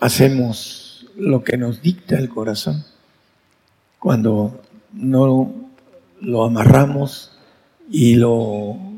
hacemos 0.00 1.06
lo 1.16 1.42
que 1.42 1.56
nos 1.56 1.80
dicta 1.80 2.18
el 2.18 2.28
corazón. 2.28 2.84
Cuando 3.98 4.60
no 4.92 5.54
lo 6.20 6.44
amarramos 6.44 7.32
y 7.90 8.16
lo 8.16 8.89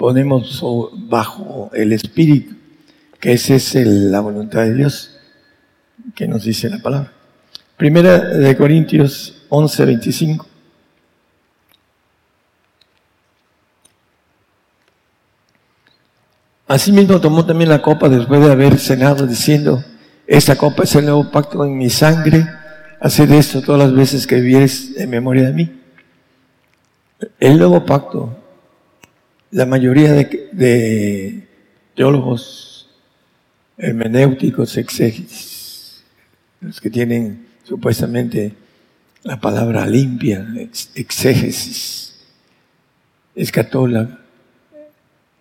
ponemos 0.00 0.64
bajo 1.10 1.70
el 1.74 1.92
espíritu, 1.92 2.54
que 3.20 3.34
esa 3.34 3.52
es 3.52 3.74
la 3.74 4.20
voluntad 4.20 4.62
de 4.62 4.72
Dios 4.72 5.18
que 6.14 6.26
nos 6.26 6.42
dice 6.44 6.70
la 6.70 6.78
palabra. 6.78 7.12
Primera 7.76 8.18
de 8.18 8.56
Corintios 8.56 9.42
11, 9.50 9.84
25. 9.84 10.46
Asimismo 16.66 17.20
tomó 17.20 17.44
también 17.44 17.68
la 17.68 17.82
copa 17.82 18.08
después 18.08 18.40
de 18.40 18.52
haber 18.52 18.78
cenado 18.78 19.26
diciendo, 19.26 19.84
esta 20.26 20.56
copa 20.56 20.84
es 20.84 20.94
el 20.94 21.04
nuevo 21.04 21.30
pacto 21.30 21.62
en 21.62 21.76
mi 21.76 21.90
sangre, 21.90 22.46
haced 23.02 23.30
esto 23.32 23.60
todas 23.60 23.82
las 23.82 23.94
veces 23.94 24.26
que 24.26 24.36
vivieres 24.36 24.96
en 24.96 25.10
memoria 25.10 25.48
de 25.48 25.52
mí. 25.52 25.80
El 27.38 27.58
nuevo 27.58 27.84
pacto, 27.84 28.39
la 29.50 29.66
mayoría 29.66 30.12
de, 30.12 31.46
teólogos 31.94 32.88
hermenéuticos, 33.76 34.76
exégesis, 34.76 36.04
los 36.60 36.80
que 36.80 36.90
tienen 36.90 37.46
supuestamente 37.64 38.54
la 39.22 39.40
palabra 39.40 39.86
limpia, 39.86 40.46
exégesis, 40.94 42.14
escatóloga, 43.34 44.20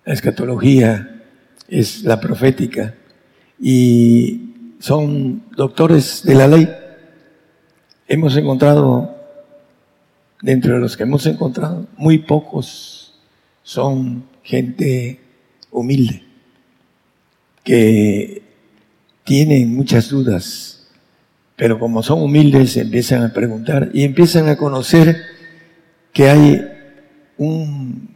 la 0.06 0.14
escatología 0.14 1.22
es 1.68 2.04
la 2.04 2.20
profética 2.20 2.96
y 3.60 4.76
son 4.80 5.44
doctores 5.56 6.24
de 6.24 6.36
la 6.36 6.48
ley. 6.48 6.68
Hemos 8.08 8.36
encontrado 8.36 9.16
dentro 10.42 10.74
de 10.74 10.80
los 10.80 10.98
que 10.98 11.04
hemos 11.04 11.26
encontrado, 11.28 11.86
muy 11.96 12.18
pocos 12.18 12.99
son 13.70 14.24
gente 14.42 15.20
humilde, 15.70 16.24
que 17.64 18.42
tienen 19.24 19.76
muchas 19.76 20.10
dudas, 20.10 20.88
pero 21.56 21.78
como 21.78 22.02
son 22.02 22.24
humildes 22.24 22.78
empiezan 22.78 23.22
a 23.22 23.32
preguntar 23.32 23.92
y 23.94 24.06
empiezan 24.06 24.50
a 24.50 24.58
conocer 24.58 25.22
que 26.14 26.28
hay 26.32 26.68
un, 27.38 28.10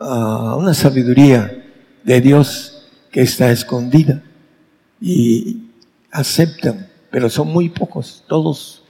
ah, 0.00 0.56
una 0.58 0.72
sabiduría 0.72 1.62
de 2.02 2.20
Dios 2.22 2.88
que 3.12 3.20
está 3.20 3.50
escondida 3.50 4.22
y 5.02 5.64
aceptan, 6.10 6.88
pero 7.10 7.28
son 7.28 7.48
muy 7.48 7.68
pocos, 7.68 8.24
todos 8.26 8.84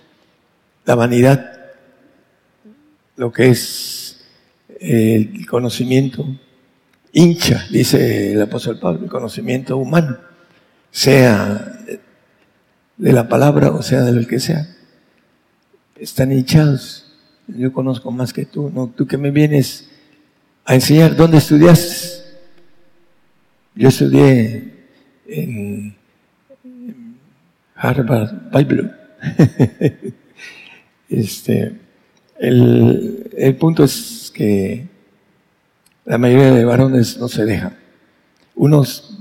la 0.85 0.94
vanidad 0.94 1.51
lo 3.16 3.33
que 3.33 3.49
es 3.49 4.03
el 4.80 5.46
conocimiento 5.46 6.26
hincha, 7.12 7.66
dice 7.70 8.32
el 8.32 8.42
apóstol 8.42 8.78
Pablo, 8.78 9.04
el 9.04 9.10
conocimiento 9.10 9.76
humano, 9.76 10.18
sea 10.90 11.78
de 12.96 13.12
la 13.12 13.28
palabra 13.28 13.70
o 13.70 13.82
sea 13.82 14.02
de 14.02 14.12
lo 14.12 14.26
que 14.26 14.40
sea. 14.40 14.68
Están 15.96 16.32
hinchados. 16.32 17.12
Yo 17.46 17.72
conozco 17.72 18.10
más 18.10 18.32
que 18.32 18.46
tú, 18.46 18.70
¿no? 18.74 18.88
Tú 18.88 19.06
que 19.06 19.18
me 19.18 19.30
vienes 19.30 19.88
a 20.64 20.74
enseñar 20.74 21.14
dónde 21.14 21.38
estudiaste. 21.38 22.24
Yo 23.74 23.88
estudié 23.88 24.72
en 25.26 25.96
Harvard 27.74 28.50
Bible. 28.52 28.90
este, 31.08 31.74
el, 32.38 33.56
punto 33.58 33.84
es 33.84 34.23
que 34.35 34.88
la 36.05 36.18
mayoría 36.18 36.53
de 36.53 36.64
varones 36.66 37.16
no 37.16 37.29
se 37.29 37.47
dejan. 37.47 37.79
Unos 38.55 39.18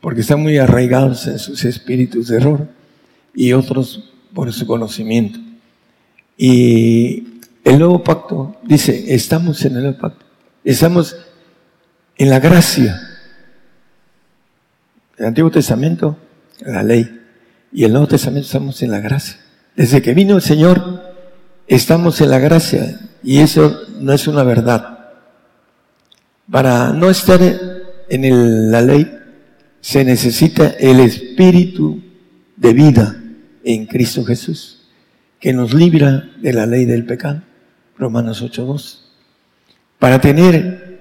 porque 0.00 0.20
están 0.20 0.42
muy 0.42 0.58
arraigados 0.58 1.26
en 1.28 1.38
sus 1.38 1.64
espíritus 1.64 2.28
de 2.28 2.36
error 2.36 2.68
y 3.34 3.52
otros 3.52 4.12
por 4.34 4.52
su 4.52 4.66
conocimiento. 4.66 5.38
Y 6.36 7.40
el 7.64 7.78
nuevo 7.78 8.02
pacto 8.02 8.56
dice, 8.64 9.14
estamos 9.14 9.64
en 9.64 9.76
el 9.76 9.82
nuevo 9.84 9.98
pacto, 9.98 10.26
estamos 10.64 11.16
en 12.16 12.28
la 12.28 12.40
gracia. 12.40 13.00
El 15.16 15.26
Antiguo 15.26 15.50
Testamento, 15.50 16.18
la 16.60 16.82
ley, 16.82 17.20
y 17.72 17.84
el 17.84 17.92
Nuevo 17.92 18.08
Testamento 18.08 18.46
estamos 18.46 18.82
en 18.82 18.90
la 18.90 19.00
gracia. 19.00 19.40
Desde 19.74 20.02
que 20.02 20.12
vino 20.12 20.36
el 20.36 20.42
Señor, 20.42 21.14
estamos 21.66 22.20
en 22.20 22.30
la 22.30 22.38
gracia 22.38 23.00
y 23.22 23.38
eso 23.38 23.80
no 24.00 24.12
es 24.12 24.26
una 24.26 24.42
verdad. 24.42 24.98
Para 26.50 26.92
no 26.92 27.10
estar 27.10 27.40
en 28.08 28.70
la 28.70 28.82
ley 28.82 29.10
se 29.80 30.04
necesita 30.04 30.68
el 30.78 31.00
espíritu 31.00 32.02
de 32.56 32.72
vida 32.72 33.22
en 33.64 33.86
Cristo 33.86 34.24
Jesús, 34.24 34.82
que 35.40 35.52
nos 35.52 35.74
libra 35.74 36.30
de 36.40 36.52
la 36.52 36.66
ley 36.66 36.84
del 36.84 37.04
pecado. 37.04 37.42
Romanos 37.96 38.42
8.2. 38.42 39.00
Para 39.98 40.20
tener 40.20 41.00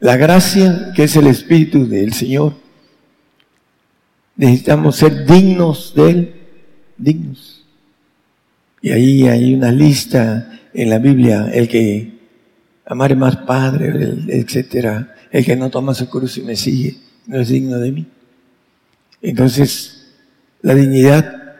la 0.00 0.16
gracia, 0.16 0.92
que 0.94 1.04
es 1.04 1.16
el 1.16 1.26
espíritu 1.26 1.86
del 1.86 2.12
Señor, 2.12 2.54
necesitamos 4.36 4.96
ser 4.96 5.26
dignos 5.26 5.92
de 5.94 6.10
Él, 6.10 6.34
dignos. 6.96 7.64
Y 8.80 8.90
ahí 8.90 9.28
hay 9.28 9.54
una 9.54 9.72
lista 9.72 10.60
en 10.78 10.90
la 10.90 10.98
Biblia, 10.98 11.50
el 11.52 11.66
que 11.66 12.12
amare 12.86 13.16
más 13.16 13.36
padre, 13.38 14.14
etcétera, 14.28 15.12
el 15.32 15.44
que 15.44 15.56
no 15.56 15.70
toma 15.70 15.92
su 15.92 16.08
cruz 16.08 16.38
y 16.38 16.42
me 16.42 16.54
sigue, 16.54 16.96
no 17.26 17.40
es 17.40 17.48
digno 17.48 17.78
de 17.78 17.90
mí. 17.90 18.06
Entonces, 19.20 20.06
la 20.62 20.76
dignidad 20.76 21.56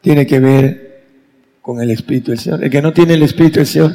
tiene 0.00 0.26
que 0.26 0.40
ver 0.40 1.04
con 1.60 1.82
el 1.82 1.90
Espíritu 1.90 2.30
del 2.30 2.40
Señor. 2.40 2.64
El 2.64 2.70
que 2.70 2.80
no 2.80 2.94
tiene 2.94 3.12
el 3.12 3.22
Espíritu 3.24 3.58
del 3.58 3.66
Señor, 3.66 3.94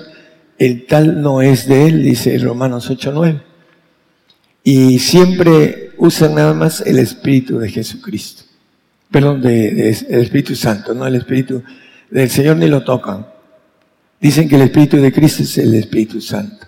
el 0.59 0.85
tal 0.85 1.23
no 1.23 1.41
es 1.41 1.67
de 1.67 1.87
él, 1.87 2.03
dice 2.03 2.37
Romanos 2.37 2.91
8.9. 2.91 3.41
Y 4.63 4.99
siempre 4.99 5.89
usan 5.97 6.35
nada 6.35 6.53
más 6.53 6.81
el 6.81 6.99
Espíritu 6.99 7.57
de 7.57 7.67
Jesucristo. 7.67 8.43
Perdón, 9.09 9.41
de, 9.41 9.89
el 9.89 10.21
Espíritu 10.21 10.55
Santo, 10.55 10.93
no 10.93 11.07
el 11.07 11.15
Espíritu 11.15 11.63
del 12.11 12.29
Señor 12.29 12.57
ni 12.57 12.67
lo 12.67 12.83
tocan. 12.83 13.25
Dicen 14.21 14.47
que 14.47 14.55
el 14.55 14.61
Espíritu 14.61 14.97
de 14.97 15.11
Cristo 15.11 15.41
es 15.41 15.57
el 15.57 15.73
Espíritu 15.73 16.21
Santo. 16.21 16.67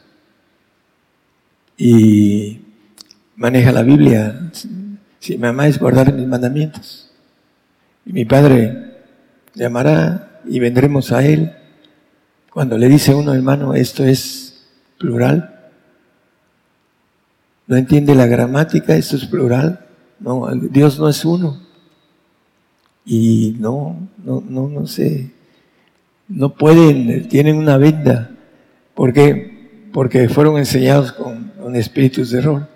Y 1.77 2.61
maneja 3.35 3.71
la 3.71 3.83
Biblia. 3.83 4.49
Si 5.19 5.37
me 5.37 5.49
amáis, 5.49 5.77
guardar 5.77 6.11
mis 6.13 6.27
mandamientos. 6.27 7.11
Y 8.07 8.13
mi 8.13 8.25
Padre 8.25 8.95
llamará 9.53 10.41
y 10.45 10.59
vendremos 10.59 11.11
a 11.11 11.23
Él. 11.23 11.53
Cuando 12.51 12.75
le 12.75 12.89
dice 12.89 13.13
uno, 13.13 13.35
hermano, 13.35 13.75
esto 13.75 14.03
es 14.03 14.65
plural. 14.97 15.69
No 17.67 17.75
entiende 17.75 18.15
la 18.15 18.25
gramática, 18.25 18.95
esto 18.95 19.15
es 19.15 19.25
plural. 19.25 19.85
No, 20.19 20.49
Dios 20.55 20.97
no 20.97 21.07
es 21.07 21.23
uno. 21.23 21.61
Y 23.05 23.55
no, 23.59 24.09
no, 24.25 24.41
no, 24.41 24.67
no 24.69 24.87
sé. 24.87 25.42
No 26.33 26.55
pueden, 26.55 27.27
tienen 27.27 27.57
una 27.57 27.77
venda. 27.77 28.31
¿Por 28.95 29.13
qué? 29.13 29.87
Porque 29.93 30.27
fueron 30.29 30.57
enseñados 30.57 31.11
con, 31.11 31.75
espíritus 31.75 32.31
de 32.31 32.39
error. 32.39 32.67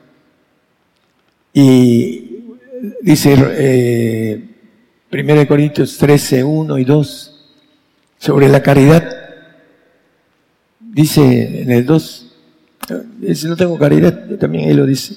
Y 1.53 2.45
dice 3.01 3.35
eh, 3.37 4.47
1 5.11 5.47
Corintios 5.47 5.97
13, 5.97 6.43
1 6.43 6.77
y 6.77 6.85
2, 6.85 7.55
sobre 8.17 8.47
la 8.47 8.61
caridad. 8.61 9.03
Dice 10.79 11.61
en 11.61 11.71
el 11.71 11.85
2, 11.85 12.35
dice, 13.19 13.47
no 13.47 13.55
tengo 13.55 13.77
caridad, 13.77 14.37
también 14.39 14.69
él 14.69 14.77
lo 14.77 14.85
dice. 14.85 15.15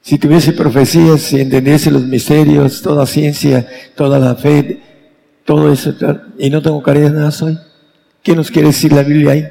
Si 0.00 0.18
tuviese 0.18 0.52
profecías, 0.52 1.20
si 1.20 1.40
entendiese 1.40 1.90
los 1.90 2.06
misterios, 2.06 2.80
toda 2.80 3.06
ciencia, 3.06 3.66
toda 3.94 4.18
la 4.18 4.34
fe, 4.34 4.80
todo 5.44 5.72
eso, 5.72 5.94
y 6.38 6.50
no 6.50 6.62
tengo 6.62 6.82
caridad, 6.82 7.12
nada 7.12 7.30
soy. 7.30 7.58
¿Qué 8.26 8.34
nos 8.34 8.50
quiere 8.50 8.66
decir 8.66 8.92
la 8.92 9.04
Biblia 9.04 9.30
ahí? 9.30 9.48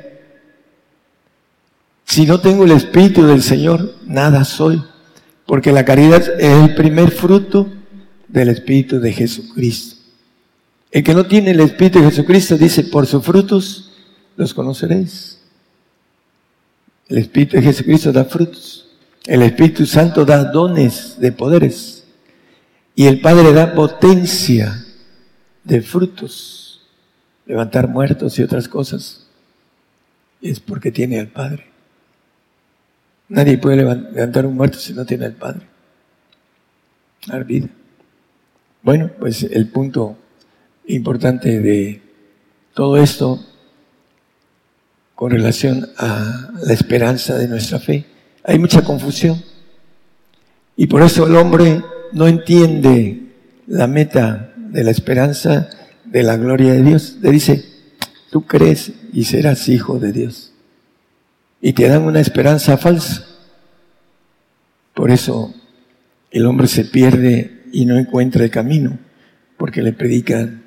Si 2.04 2.26
no 2.26 2.42
tengo 2.42 2.66
el 2.66 2.72
Espíritu 2.72 3.26
del 3.26 3.42
Señor, 3.42 3.96
nada 4.06 4.44
soy. 4.44 4.84
Porque 5.46 5.72
la 5.72 5.86
caridad 5.86 6.22
es 6.38 6.52
el 6.62 6.76
primer 6.76 7.12
fruto 7.12 7.72
del 8.28 8.50
Espíritu 8.50 9.00
de 9.00 9.14
Jesucristo. 9.14 9.96
El 10.92 11.06
que 11.06 11.14
no 11.14 11.26
tiene 11.26 11.52
el 11.52 11.62
Espíritu 11.62 12.00
de 12.00 12.10
Jesucristo 12.10 12.58
dice, 12.58 12.84
por 12.84 13.08
sus 13.08 13.24
frutos 13.24 13.94
los 14.36 14.54
conoceréis. 14.54 15.40
El 17.08 17.20
Espíritu 17.20 17.56
de 17.56 17.64
Jesucristo 17.64 18.12
da 18.12 18.26
frutos. 18.26 18.90
El 19.26 19.42
Espíritu 19.44 19.86
Santo 19.86 20.26
da 20.26 20.44
dones 20.44 21.16
de 21.18 21.32
poderes. 21.32 22.04
Y 22.94 23.06
el 23.06 23.22
Padre 23.22 23.54
da 23.54 23.74
potencia 23.74 24.86
de 25.64 25.82
frutos. 25.82 26.65
Levantar 27.46 27.88
muertos 27.88 28.38
y 28.40 28.44
otras 28.44 28.68
cosas. 28.68 29.28
Es 30.42 30.60
porque 30.60 30.92
tiene 30.92 31.20
al 31.20 31.28
Padre. 31.28 31.66
Nadie 33.30 33.58
puede 33.58 33.78
levantar 33.78 34.46
un 34.46 34.56
muerto 34.56 34.78
si 34.78 34.94
no 34.94 35.06
tiene 35.06 35.26
al 35.26 35.34
Padre. 35.34 35.62
Dar 37.28 37.44
vida. 37.44 37.68
Bueno, 38.84 39.10
pues 39.20 39.44
el 39.44 39.68
punto 39.70 40.18
importante 40.88 41.60
de 41.60 42.02
todo 42.74 42.98
esto 42.98 43.44
con 45.16 45.32
relación 45.32 45.88
a 45.98 46.52
la 46.62 46.74
esperanza 46.74 47.38
de 47.38 47.48
nuestra 47.48 47.80
fe. 47.80 48.06
Hay 48.44 48.60
mucha 48.60 48.84
confusión. 48.84 49.42
Y 50.76 50.88
por 50.88 51.02
eso 51.02 51.26
el 51.26 51.36
hombre 51.36 51.82
no 52.12 52.28
entiende 52.28 53.32
la 53.66 53.88
meta 53.88 54.54
de 54.58 54.84
la 54.84 54.92
esperanza 54.92 55.70
de 56.16 56.24
la 56.24 56.38
gloria 56.38 56.72
de 56.72 56.82
Dios. 56.82 57.18
Le 57.22 57.30
dice, 57.30 57.66
tú 58.32 58.46
crees 58.46 58.94
y 59.12 59.26
serás 59.26 59.68
hijo 59.68 60.00
de 60.00 60.14
Dios. 60.14 60.54
Y 61.60 61.74
te 61.74 61.90
dan 61.90 62.04
una 62.04 62.22
esperanza 62.22 62.78
falsa. 62.78 63.26
Por 64.94 65.12
eso 65.12 65.54
el 66.32 66.46
hombre 66.46 66.68
se 66.68 66.86
pierde 66.86 67.64
y 67.74 67.86
no 67.86 67.98
encuentra 67.98 68.46
el 68.46 68.50
camino 68.50 68.98
porque 69.58 69.82
le 69.82 69.92
predican 69.92 70.64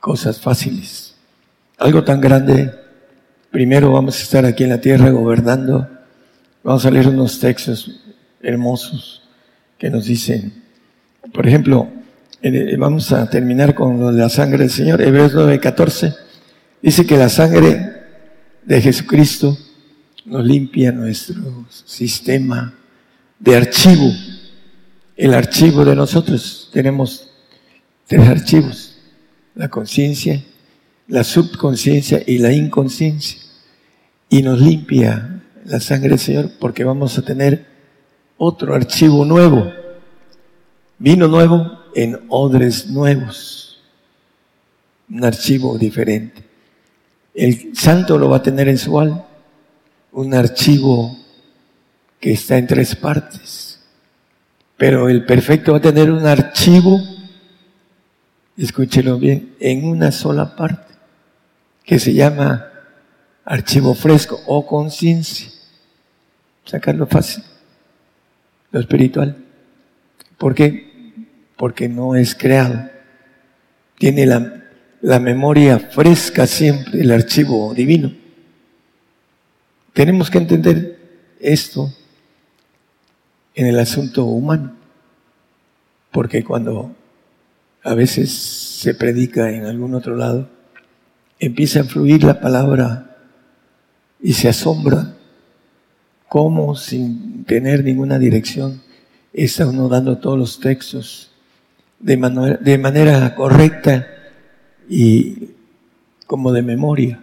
cosas 0.00 0.40
fáciles. 0.40 1.14
Algo 1.78 2.02
tan 2.02 2.20
grande, 2.20 2.74
primero 3.52 3.92
vamos 3.92 4.18
a 4.18 4.22
estar 4.24 4.44
aquí 4.44 4.64
en 4.64 4.70
la 4.70 4.80
tierra 4.80 5.10
gobernando, 5.10 5.88
vamos 6.64 6.84
a 6.84 6.90
leer 6.90 7.06
unos 7.06 7.38
textos 7.38 8.02
hermosos 8.42 9.22
que 9.78 9.90
nos 9.90 10.06
dicen, 10.06 10.52
por 11.32 11.46
ejemplo, 11.46 11.99
vamos 12.78 13.12
a 13.12 13.28
terminar 13.28 13.74
con 13.74 14.16
la 14.16 14.28
sangre 14.28 14.58
del 14.58 14.70
Señor, 14.70 15.02
Hebreos 15.02 15.34
9:14, 15.34 16.14
dice 16.80 17.04
que 17.04 17.16
la 17.16 17.28
sangre 17.28 17.92
de 18.64 18.80
Jesucristo 18.80 19.58
nos 20.24 20.44
limpia 20.44 20.92
nuestro 20.92 21.66
sistema 21.68 22.72
de 23.38 23.56
archivo. 23.56 24.10
El 25.16 25.34
archivo 25.34 25.84
de 25.84 25.94
nosotros. 25.94 26.70
Tenemos 26.72 27.30
tres 28.06 28.26
archivos, 28.26 28.96
la 29.54 29.68
conciencia, 29.68 30.42
la 31.08 31.24
subconsciencia 31.24 32.22
y 32.26 32.38
la 32.38 32.52
inconsciencia. 32.52 33.38
Y 34.30 34.42
nos 34.42 34.60
limpia 34.60 35.42
la 35.66 35.80
sangre 35.80 36.10
del 36.10 36.18
Señor 36.18 36.52
porque 36.58 36.84
vamos 36.84 37.18
a 37.18 37.22
tener 37.22 37.66
otro 38.38 38.74
archivo 38.74 39.26
nuevo, 39.26 39.70
vino 40.98 41.28
nuevo 41.28 41.79
en 41.94 42.18
odres 42.28 42.88
nuevos, 42.88 43.80
un 45.08 45.24
archivo 45.24 45.76
diferente. 45.78 46.42
El 47.34 47.76
santo 47.76 48.18
lo 48.18 48.28
va 48.28 48.38
a 48.38 48.42
tener 48.42 48.68
en 48.68 48.78
su 48.78 48.98
alma, 48.98 49.24
un 50.12 50.34
archivo 50.34 51.16
que 52.18 52.32
está 52.32 52.58
en 52.58 52.66
tres 52.66 52.94
partes 52.96 53.70
pero 54.80 55.10
el 55.10 55.26
perfecto 55.26 55.72
va 55.72 55.78
a 55.78 55.82
tener 55.82 56.10
un 56.10 56.24
archivo, 56.24 56.98
escúchelo 58.56 59.18
bien, 59.18 59.54
en 59.60 59.84
una 59.84 60.10
sola 60.10 60.56
parte, 60.56 60.94
que 61.84 61.98
se 61.98 62.14
llama 62.14 62.66
archivo 63.44 63.92
fresco 63.92 64.40
o 64.46 64.66
conciencia. 64.66 65.50
Sacarlo 66.64 67.06
fácil, 67.06 67.44
lo 68.70 68.80
espiritual. 68.80 69.36
¿Por 70.38 70.54
qué? 70.54 70.89
Porque 71.60 71.90
no 71.90 72.16
es 72.16 72.34
creado. 72.34 72.88
Tiene 73.98 74.24
la, 74.24 74.62
la 75.02 75.20
memoria 75.20 75.78
fresca 75.78 76.46
siempre, 76.46 77.02
el 77.02 77.10
archivo 77.10 77.74
divino. 77.74 78.14
Tenemos 79.92 80.30
que 80.30 80.38
entender 80.38 80.98
esto 81.38 81.92
en 83.54 83.66
el 83.66 83.78
asunto 83.78 84.24
humano. 84.24 84.74
Porque 86.10 86.42
cuando 86.42 86.96
a 87.82 87.92
veces 87.92 88.32
se 88.32 88.94
predica 88.94 89.50
en 89.50 89.66
algún 89.66 89.94
otro 89.94 90.16
lado, 90.16 90.48
empieza 91.38 91.80
a 91.80 91.84
fluir 91.84 92.24
la 92.24 92.40
palabra 92.40 93.18
y 94.18 94.32
se 94.32 94.48
asombra 94.48 95.14
cómo 96.26 96.74
sin 96.74 97.44
tener 97.44 97.84
ninguna 97.84 98.18
dirección 98.18 98.80
está 99.34 99.66
uno 99.66 99.90
dando 99.90 100.16
todos 100.16 100.38
los 100.38 100.58
textos 100.58 101.29
de 102.00 102.58
de 102.60 102.78
manera 102.78 103.34
correcta 103.34 104.06
y 104.88 105.50
como 106.26 106.52
de 106.52 106.62
memoria. 106.62 107.20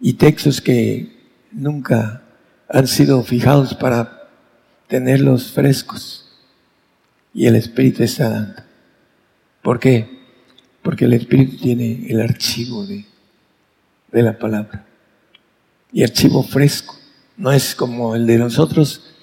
Y 0.00 0.14
textos 0.14 0.60
que 0.60 1.14
nunca 1.52 2.22
han 2.68 2.86
sido 2.86 3.22
fijados 3.22 3.74
para 3.74 4.28
tenerlos 4.88 5.52
frescos. 5.52 6.26
Y 7.32 7.46
el 7.46 7.56
Espíritu 7.56 8.02
está 8.02 8.28
dando. 8.28 8.62
¿Por 9.62 9.80
qué? 9.80 10.08
Porque 10.82 11.06
el 11.06 11.14
Espíritu 11.14 11.56
tiene 11.56 12.06
el 12.08 12.20
archivo 12.20 12.86
de, 12.86 13.04
de 14.12 14.22
la 14.22 14.38
palabra. 14.38 14.84
Y 15.92 16.02
archivo 16.02 16.42
fresco. 16.42 16.96
No 17.36 17.50
es 17.50 17.74
como 17.74 18.14
el 18.14 18.26
de 18.26 18.38
nosotros 18.38 19.14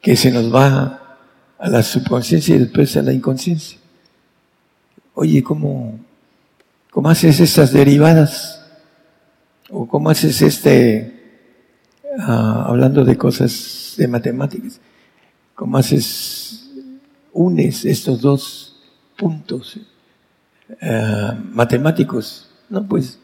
que 0.00 0.16
se 0.16 0.30
nos 0.30 0.52
va 0.52 1.18
a 1.58 1.68
la 1.68 1.82
subconsciencia 1.82 2.56
y 2.56 2.58
después 2.58 2.96
a 2.96 3.02
la 3.02 3.12
inconsciencia. 3.12 3.78
Oye, 5.14 5.42
¿cómo, 5.42 5.98
cómo 6.90 7.10
haces 7.10 7.38
estas 7.40 7.72
derivadas? 7.72 8.64
¿O 9.68 9.86
cómo 9.86 10.08
haces 10.08 10.40
este, 10.40 11.40
ah, 12.18 12.64
hablando 12.68 13.04
de 13.04 13.16
cosas 13.18 13.94
de 13.98 14.08
matemáticas? 14.08 14.80
¿Cómo 15.54 15.76
haces, 15.76 16.70
unes 17.32 17.84
estos 17.84 18.22
dos 18.22 18.76
puntos 19.16 19.78
eh, 20.80 21.32
matemáticos? 21.52 22.48
No, 22.70 22.86
pues, 22.86 23.18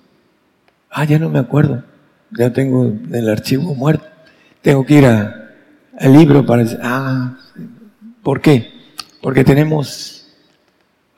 ah, 0.90 1.04
ya 1.04 1.18
no 1.18 1.30
me 1.30 1.38
acuerdo, 1.38 1.84
ya 2.36 2.52
tengo 2.52 2.92
el 3.12 3.28
archivo 3.30 3.74
muerto, 3.74 4.04
tengo 4.60 4.84
que 4.84 4.94
ir 4.94 5.06
a, 5.06 5.52
al 5.98 6.12
libro 6.12 6.44
para 6.44 6.64
decir, 6.64 6.80
ah, 6.82 7.38
¿por 8.22 8.42
qué? 8.42 8.72
Porque 9.22 9.42
tenemos 9.42 10.17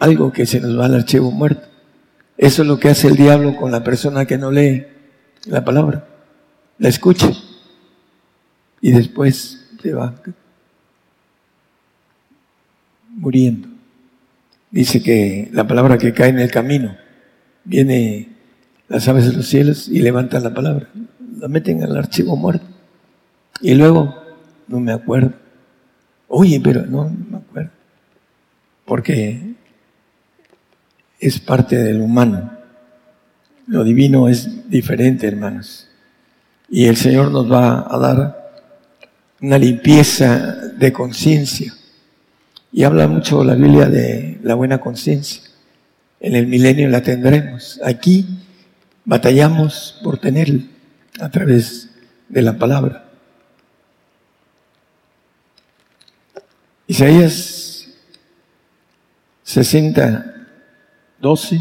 algo 0.01 0.33
que 0.33 0.47
se 0.47 0.61
nos 0.61 0.77
va 0.77 0.87
al 0.87 0.95
archivo 0.95 1.31
muerto. 1.31 1.69
Eso 2.37 2.63
es 2.63 2.69
lo 2.69 2.81
que 2.81 2.89
hace 2.89 3.07
el 3.07 3.17
diablo 3.17 3.55
con 3.57 3.71
la 3.71 3.85
persona 3.85 4.25
que 4.25 4.39
no 4.39 4.51
lee 4.51 4.87
la 5.45 5.65
palabra. 5.65 6.07
La 6.79 6.89
escucha 6.89 7.31
y 8.81 8.93
después 8.93 9.69
se 9.81 9.93
va 9.93 10.15
muriendo. 13.11 13.69
Dice 14.71 15.03
que 15.03 15.51
la 15.53 15.67
palabra 15.67 15.99
que 15.99 16.15
cae 16.15 16.31
en 16.31 16.39
el 16.39 16.51
camino, 16.51 16.97
viene 17.65 18.31
las 18.89 19.07
aves 19.07 19.27
de 19.27 19.35
los 19.35 19.47
cielos 19.47 19.89
y 19.89 20.01
levantan 20.01 20.43
la 20.43 20.55
palabra, 20.55 20.89
la 21.39 21.49
meten 21.49 21.83
al 21.83 21.97
archivo 21.97 22.37
muerto. 22.37 22.65
Y 23.61 23.75
luego, 23.75 24.15
no 24.67 24.81
me 24.81 24.93
acuerdo. 24.93 25.35
Oye, 26.29 26.59
pero 26.63 26.87
no, 26.87 27.11
me 27.11 27.37
acuerdo. 27.37 27.71
Porque 28.87 29.57
es 31.21 31.39
parte 31.39 31.77
del 31.77 32.01
humano. 32.01 32.51
Lo 33.67 33.85
divino 33.85 34.29
es 34.29 34.69
diferente, 34.69 35.29
hermanos. 35.29 35.87
Y 36.69 36.87
el 36.87 36.97
Señor 36.97 37.31
nos 37.31 37.51
va 37.51 37.87
a 37.89 37.99
dar 37.99 38.53
una 39.41 39.59
limpieza 39.59 40.57
de 40.79 40.93
conciencia. 40.93 41.75
Y 42.73 42.85
habla 42.85 43.07
mucho 43.07 43.45
la 43.45 43.55
Biblia 43.55 43.87
de 43.87 44.39
la 44.43 44.55
buena 44.55 44.79
conciencia. 44.79 45.43
En 46.21 46.35
el 46.35 46.47
milenio 46.47 46.89
la 46.89 47.03
tendremos. 47.03 47.81
Aquí 47.85 48.27
batallamos 49.05 50.01
por 50.03 50.19
tenerla 50.19 50.63
a 51.21 51.29
través 51.29 51.91
de 52.29 52.43
la 52.43 52.57
palabra. 52.57 53.05
Isaías 56.87 57.87
60, 59.45 60.40
12. 61.21 61.61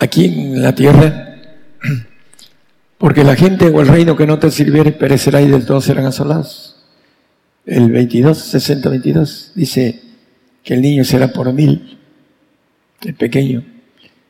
Aquí 0.00 0.26
en 0.26 0.62
la 0.62 0.74
tierra, 0.74 1.36
porque 2.98 3.24
la 3.24 3.36
gente 3.36 3.68
o 3.68 3.80
el 3.80 3.88
reino 3.88 4.16
que 4.16 4.26
no 4.26 4.38
te 4.38 4.50
sirviere 4.50 4.92
perecerá 4.92 5.40
y 5.40 5.48
del 5.48 5.66
todo 5.66 5.80
serán 5.80 6.06
asolados. 6.06 6.76
El 7.66 7.90
22, 7.90 8.38
60, 8.38 8.88
22 8.88 9.52
dice 9.54 10.02
que 10.62 10.74
el 10.74 10.82
niño 10.82 11.04
será 11.04 11.28
por 11.28 11.52
mil, 11.52 11.98
el 13.02 13.14
pequeño, 13.14 13.64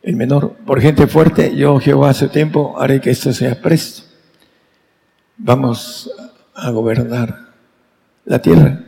el 0.02 0.16
menor, 0.16 0.56
por 0.66 0.80
gente 0.80 1.06
fuerte, 1.06 1.54
yo 1.54 1.78
Jehová 1.80 2.10
hace 2.10 2.28
tiempo 2.28 2.80
haré 2.80 3.00
que 3.00 3.10
esto 3.10 3.32
sea 3.32 3.60
presto. 3.60 4.02
Vamos 5.36 6.10
a 6.54 6.70
gobernar 6.70 7.47
la 8.28 8.40
tierra. 8.40 8.84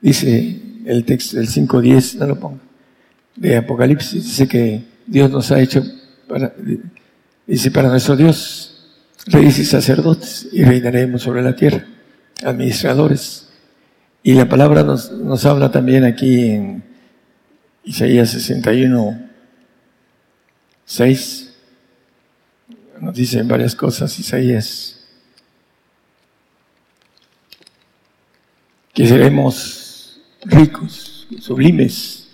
Dice 0.00 0.60
el 0.86 1.04
texto 1.04 1.36
del 1.36 1.48
5.10, 1.48 2.16
no 2.16 2.26
lo 2.26 2.40
pongo, 2.40 2.60
de 3.34 3.56
Apocalipsis, 3.56 4.24
dice 4.24 4.48
que 4.48 4.82
Dios 5.06 5.30
nos 5.30 5.50
ha 5.50 5.60
hecho, 5.60 5.82
para, 6.28 6.52
dice, 7.46 7.70
para 7.70 7.88
nuestro 7.88 8.16
Dios, 8.16 8.88
reyes 9.26 9.58
y 9.58 9.64
sacerdotes, 9.64 10.48
y 10.52 10.64
reinaremos 10.64 11.22
sobre 11.22 11.42
la 11.42 11.54
tierra, 11.54 11.86
administradores. 12.44 13.48
Y 14.22 14.34
la 14.34 14.48
palabra 14.48 14.82
nos, 14.82 15.12
nos 15.12 15.44
habla 15.44 15.70
también 15.70 16.04
aquí 16.04 16.50
en 16.50 16.82
Isaías 17.84 18.30
61, 18.30 19.20
6, 20.84 21.54
nos 23.00 23.14
dice 23.14 23.42
varias 23.42 23.74
cosas 23.74 24.18
Isaías 24.18 24.95
que 28.96 29.06
seremos 29.06 30.22
ricos, 30.42 31.28
sublimes. 31.38 32.28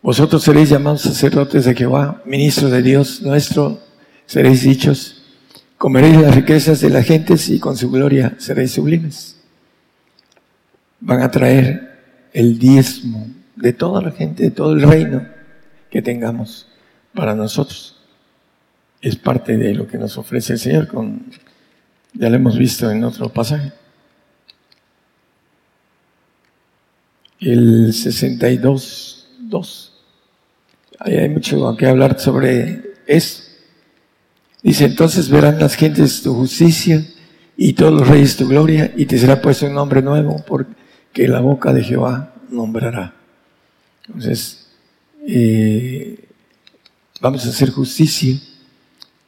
Vosotros 0.00 0.44
seréis 0.44 0.70
llamados 0.70 1.02
sacerdotes 1.02 1.64
de 1.64 1.74
Jehová, 1.74 2.22
ministros 2.24 2.70
de 2.70 2.82
Dios 2.82 3.20
nuestro, 3.20 3.80
seréis 4.24 4.62
dichos, 4.62 5.24
comeréis 5.76 6.16
las 6.16 6.36
riquezas 6.36 6.80
de 6.80 6.90
las 6.90 7.04
gentes 7.04 7.48
y 7.48 7.58
con 7.58 7.76
su 7.76 7.90
gloria 7.90 8.36
seréis 8.38 8.70
sublimes. 8.70 9.40
Van 11.00 11.20
a 11.20 11.32
traer 11.32 11.98
el 12.32 12.60
diezmo 12.60 13.26
de 13.56 13.72
toda 13.72 14.00
la 14.00 14.12
gente, 14.12 14.44
de 14.44 14.50
todo 14.52 14.72
el 14.72 14.82
reino 14.82 15.26
que 15.90 16.00
tengamos 16.00 16.68
para 17.12 17.34
nosotros. 17.34 17.98
Es 19.00 19.16
parte 19.16 19.56
de 19.56 19.74
lo 19.74 19.88
que 19.88 19.98
nos 19.98 20.16
ofrece 20.16 20.52
el 20.52 20.58
Señor, 20.60 20.86
con, 20.86 21.26
ya 22.12 22.30
lo 22.30 22.36
hemos 22.36 22.56
visto 22.56 22.88
en 22.88 23.02
otro 23.02 23.30
pasaje. 23.30 23.72
El 27.44 27.92
62, 27.92 29.28
2. 29.38 29.92
Ahí 31.00 31.16
hay 31.16 31.28
mucho 31.28 31.76
que 31.76 31.86
hablar 31.86 32.18
sobre 32.18 32.94
eso. 33.06 33.42
Dice, 34.62 34.86
entonces 34.86 35.28
verán 35.28 35.58
las 35.58 35.74
gentes 35.74 36.22
tu 36.22 36.34
justicia 36.34 37.06
y 37.56 37.74
todos 37.74 37.92
los 37.92 38.08
reyes 38.08 38.36
tu 38.36 38.48
gloria 38.48 38.92
y 38.96 39.04
te 39.04 39.18
será 39.18 39.42
puesto 39.42 39.66
un 39.66 39.74
nombre 39.74 40.00
nuevo 40.00 40.42
porque 40.46 41.28
la 41.28 41.40
boca 41.40 41.72
de 41.74 41.84
Jehová 41.84 42.34
nombrará. 42.48 43.14
Entonces, 44.06 44.70
eh, 45.26 46.28
vamos 47.20 47.44
a 47.44 47.50
hacer 47.50 47.70
justicia 47.70 48.40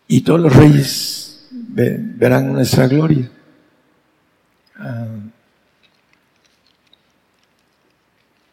y 0.08 0.22
todos 0.22 0.40
los 0.40 0.56
reyes 0.56 1.48
verán 1.50 2.52
nuestra 2.54 2.88
gloria. 2.88 3.30
Ah, 4.78 5.06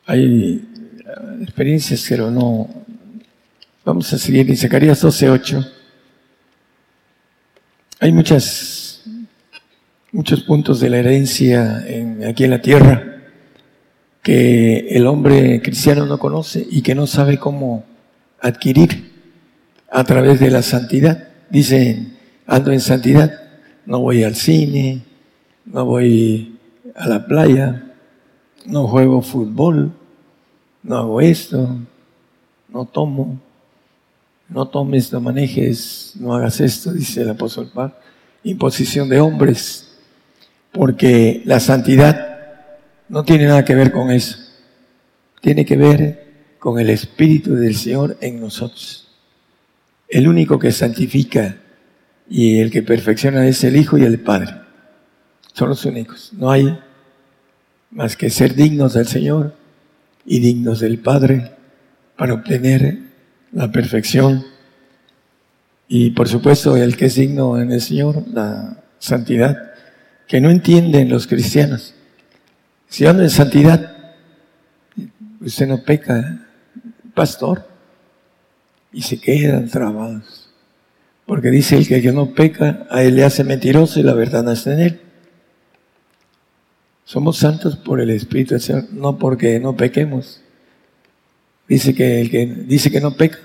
Hay 0.06 0.62
eh, 1.06 1.44
experiencias, 1.44 2.06
pero 2.10 2.30
no. 2.30 2.70
Vamos 3.86 4.12
a 4.14 4.18
seguir 4.18 4.50
en 4.50 4.58
Zacarías 4.58 5.04
12:8. 5.04 5.72
Hay 8.00 8.12
muchas, 8.12 9.04
muchos 10.12 10.44
puntos 10.44 10.82
de 10.82 10.90
la 10.90 10.98
herencia 10.98 11.86
en, 11.88 12.26
aquí 12.26 12.44
en 12.44 12.50
la 12.50 12.62
tierra 12.62 13.14
que 14.22 14.88
el 14.90 15.08
hombre 15.08 15.62
cristiano 15.62 16.06
no 16.06 16.18
conoce 16.18 16.66
y 16.70 16.82
que 16.82 16.96
no 16.96 17.08
sabe 17.08 17.38
cómo 17.38 17.86
adquirir 18.42 19.12
a 19.90 20.04
través 20.04 20.40
de 20.42 20.52
la 20.52 20.64
santidad. 20.64 21.30
Dicen, 21.50 22.18
ando 22.46 22.72
en 22.72 22.82
santidad, 22.82 23.32
no 23.86 24.00
voy 24.00 24.24
al 24.24 24.36
cine, 24.36 25.04
no 25.66 25.86
voy 25.86 26.58
a 26.96 27.08
la 27.08 27.26
playa, 27.26 27.93
no 28.66 28.88
juego 28.88 29.22
fútbol, 29.22 29.92
no 30.84 30.98
hago 30.98 31.22
esto, 31.22 31.78
no 32.70 32.86
tomo, 32.86 33.40
no 34.50 34.68
tomes, 34.68 35.12
no 35.12 35.22
manejes, 35.22 36.14
no 36.20 36.34
hagas 36.34 36.60
esto, 36.60 36.92
dice 36.92 37.22
el 37.22 37.30
apóstol 37.30 37.72
Pablo. 37.74 37.96
Imposición 38.44 39.08
de 39.10 39.22
hombres, 39.22 39.98
porque 40.72 41.42
la 41.46 41.60
santidad 41.60 42.34
no 43.10 43.24
tiene 43.24 43.46
nada 43.46 43.64
que 43.64 43.76
ver 43.76 43.92
con 43.92 44.12
eso. 44.12 44.38
Tiene 45.42 45.66
que 45.66 45.78
ver 45.78 46.56
con 46.60 46.80
el 46.80 46.90
Espíritu 46.90 47.56
del 47.56 47.76
Señor 47.76 48.18
en 48.22 48.40
nosotros. 48.40 49.08
El 50.10 50.28
único 50.28 50.60
que 50.60 50.72
santifica 50.72 51.58
y 52.30 52.60
el 52.60 52.72
que 52.72 52.84
perfecciona 52.84 53.48
es 53.48 53.64
el 53.64 53.76
Hijo 53.76 53.98
y 53.98 54.04
el 54.04 54.20
Padre. 54.20 54.56
Son 55.54 55.70
los 55.70 55.86
únicos. 55.86 56.32
No 56.34 56.52
hay 56.52 56.78
más 57.94 58.18
que 58.18 58.30
ser 58.30 58.56
dignos 58.56 58.94
del 58.94 59.08
Señor 59.08 59.56
y 60.26 60.40
dignos 60.40 60.80
del 60.80 61.00
Padre 61.00 61.52
para 62.18 62.34
obtener 62.34 62.98
la 63.52 63.72
perfección. 63.72 64.46
Y 65.88 66.12
por 66.12 66.28
supuesto, 66.28 66.76
el 66.76 66.98
que 66.98 67.06
es 67.06 67.16
digno 67.16 67.60
en 67.60 67.72
el 67.72 67.82
Señor, 67.82 68.24
la 68.32 68.78
santidad, 69.00 69.74
que 70.28 70.42
no 70.42 70.50
entienden 70.50 71.10
los 71.10 71.28
cristianos. 71.28 71.94
Si 72.88 73.06
andan 73.06 73.26
en 73.26 73.30
santidad, 73.30 74.14
usted 75.42 75.68
no 75.68 75.84
peca, 75.84 76.48
pastor, 77.14 77.68
y 78.92 79.02
se 79.02 79.20
quedan 79.20 79.68
trabados. 79.68 80.50
Porque 81.26 81.50
dice 81.50 81.78
el 81.78 81.88
que 81.88 82.12
no 82.12 82.34
peca, 82.34 82.88
a 82.90 83.04
él 83.04 83.16
le 83.16 83.24
hace 83.24 83.44
mentiroso 83.44 84.00
y 84.00 84.04
la 84.04 84.14
verdad 84.14 84.44
no 84.44 84.52
en 84.52 84.80
él. 84.80 85.02
Somos 87.06 87.38
santos 87.38 87.76
por 87.76 88.00
el 88.00 88.10
Espíritu 88.10 88.54
del 88.54 88.62
Señor, 88.62 88.86
no 88.92 89.18
porque 89.18 89.60
no 89.60 89.76
pequemos. 89.76 90.42
Dice 91.68 91.94
que 91.94 92.22
el 92.22 92.30
que 92.30 92.46
dice 92.46 92.92
que 92.92 93.02
no 93.02 93.16
peca, 93.16 93.40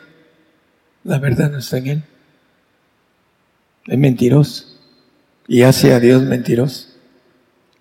la 1.05 1.19
verdad 1.19 1.51
no 1.51 1.59
está 1.59 1.79
en 1.79 1.87
él. 1.87 2.03
Es 3.87 3.99
mentiroso. 3.99 4.67
Y 5.47 5.63
hace 5.63 5.95
a 5.95 6.01
Dios 6.01 6.23
mentiroso. 6.23 6.89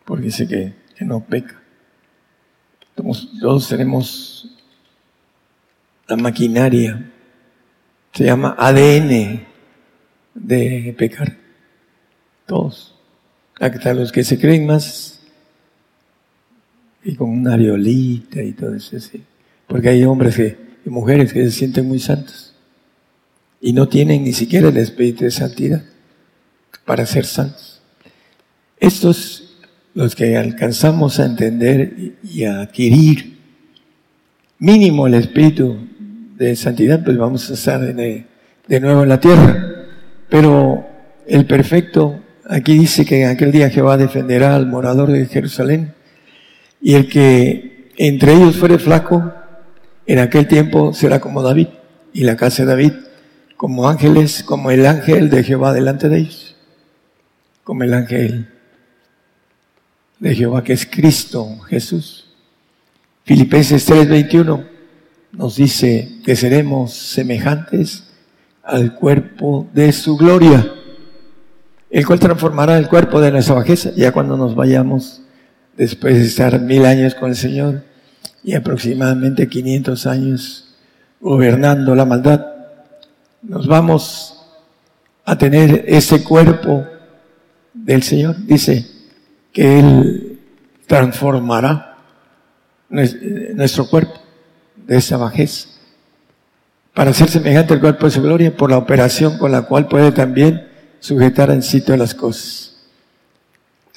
Porque 0.05 0.25
dice 0.25 0.47
que, 0.47 0.73
no 1.03 1.23
peca. 1.25 1.61
Todos 2.95 3.67
tenemos 3.67 4.57
la 6.07 6.15
maquinaria. 6.15 7.11
Se 8.13 8.23
llama 8.23 8.55
ADN 8.57 9.45
de 10.33 10.95
pecar. 10.97 11.37
Todos. 12.45 12.95
Hasta 13.59 13.93
los 13.93 14.11
que 14.11 14.23
se 14.23 14.39
creen 14.39 14.65
más 14.65 15.16
y 17.07 17.15
con 17.15 17.29
una 17.29 17.55
violita 17.55 18.43
y 18.43 18.51
todo 18.51 18.75
eso, 18.75 18.99
sí. 18.99 19.23
Porque 19.65 19.87
hay 19.89 20.03
hombres 20.03 20.37
y 20.85 20.89
mujeres 20.89 21.31
que 21.31 21.45
se 21.45 21.51
sienten 21.51 21.87
muy 21.87 21.99
santos 21.99 22.53
y 23.61 23.71
no 23.71 23.87
tienen 23.87 24.25
ni 24.25 24.33
siquiera 24.33 24.67
el 24.67 24.77
espíritu 24.77 25.23
de 25.23 25.31
santidad 25.31 25.83
para 26.85 27.05
ser 27.05 27.25
santos. 27.25 27.81
Estos, 28.77 29.57
los 29.93 30.15
que 30.15 30.35
alcanzamos 30.35 31.19
a 31.19 31.25
entender 31.25 32.15
y 32.23 32.43
a 32.43 32.59
adquirir 32.59 33.37
mínimo 34.59 35.07
el 35.07 35.13
espíritu 35.13 35.77
de 36.35 36.57
santidad, 36.57 37.05
pues 37.05 37.17
vamos 37.17 37.49
a 37.49 37.53
estar 37.53 37.79
de 37.81 38.79
nuevo 38.81 39.03
en 39.03 39.09
la 39.09 39.19
tierra. 39.21 39.85
Pero 40.29 40.85
el 41.25 41.45
perfecto, 41.45 42.19
aquí 42.49 42.77
dice 42.77 43.05
que 43.05 43.23
en 43.23 43.29
aquel 43.29 43.53
día 43.53 43.69
Jehová 43.69 43.95
defenderá 43.95 44.57
al 44.57 44.67
morador 44.67 45.09
de 45.09 45.25
Jerusalén 45.25 45.95
y 46.81 46.95
el 46.95 47.09
que 47.09 47.91
entre 47.97 48.33
ellos 48.33 48.57
fuere 48.57 48.79
flaco, 48.79 49.33
en 50.05 50.19
aquel 50.19 50.47
tiempo 50.47 50.93
será 50.93 51.19
como 51.19 51.41
David 51.41 51.67
y 52.13 52.23
la 52.23 52.37
casa 52.37 52.63
de 52.63 52.69
David 52.69 52.93
como 53.57 53.89
ángeles, 53.89 54.43
como 54.43 54.69
el 54.69 54.85
ángel 54.85 55.29
de 55.29 55.43
Jehová 55.43 55.73
delante 55.73 56.09
de 56.09 56.19
ellos, 56.19 56.55
como 57.63 57.83
el 57.83 57.93
ángel 57.93 58.47
de 60.19 60.35
Jehová 60.35 60.63
que 60.63 60.73
es 60.73 60.85
Cristo 60.85 61.59
Jesús. 61.67 62.29
Filipenses 63.25 63.85
3:21 63.89 64.63
nos 65.31 65.55
dice 65.57 66.19
que 66.23 66.35
seremos 66.35 66.93
semejantes 66.93 68.03
al 68.63 68.95
cuerpo 68.95 69.67
de 69.73 69.91
su 69.91 70.17
gloria, 70.17 70.71
el 71.89 72.05
cual 72.05 72.19
transformará 72.19 72.77
el 72.77 72.87
cuerpo 72.87 73.19
de 73.19 73.31
nuestra 73.31 73.55
bajeza, 73.55 73.91
ya 73.95 74.11
cuando 74.11 74.37
nos 74.37 74.55
vayamos 74.55 75.23
después 75.77 76.15
de 76.15 76.25
estar 76.25 76.59
mil 76.59 76.85
años 76.85 77.15
con 77.15 77.29
el 77.29 77.35
Señor 77.35 77.83
y 78.43 78.55
aproximadamente 78.55 79.47
500 79.47 80.07
años 80.07 80.75
gobernando 81.19 81.95
la 81.95 82.05
maldad 82.05 82.45
nos 83.41 83.67
vamos 83.67 84.45
a 85.23 85.37
tener 85.37 85.85
ese 85.87 86.23
cuerpo 86.23 86.85
del 87.73 88.03
Señor. 88.03 88.35
Dice 88.45 88.85
que 89.53 89.79
Él 89.79 90.39
transformará 90.87 91.97
nuestro 92.89 93.87
cuerpo 93.87 94.19
de 94.75 94.97
esa 94.97 95.17
bajeza 95.17 95.69
para 96.93 97.13
ser 97.13 97.29
semejante 97.29 97.73
al 97.73 97.81
cuerpo 97.81 98.05
de 98.05 98.11
su 98.11 98.21
gloria 98.21 98.55
por 98.55 98.71
la 98.71 98.77
operación 98.77 99.37
con 99.37 99.51
la 99.51 99.63
cual 99.63 99.87
puede 99.87 100.11
también 100.11 100.67
sujetar 100.99 101.51
en 101.51 101.61
sitio 101.61 101.95
las 101.95 102.15
cosas. 102.15 102.76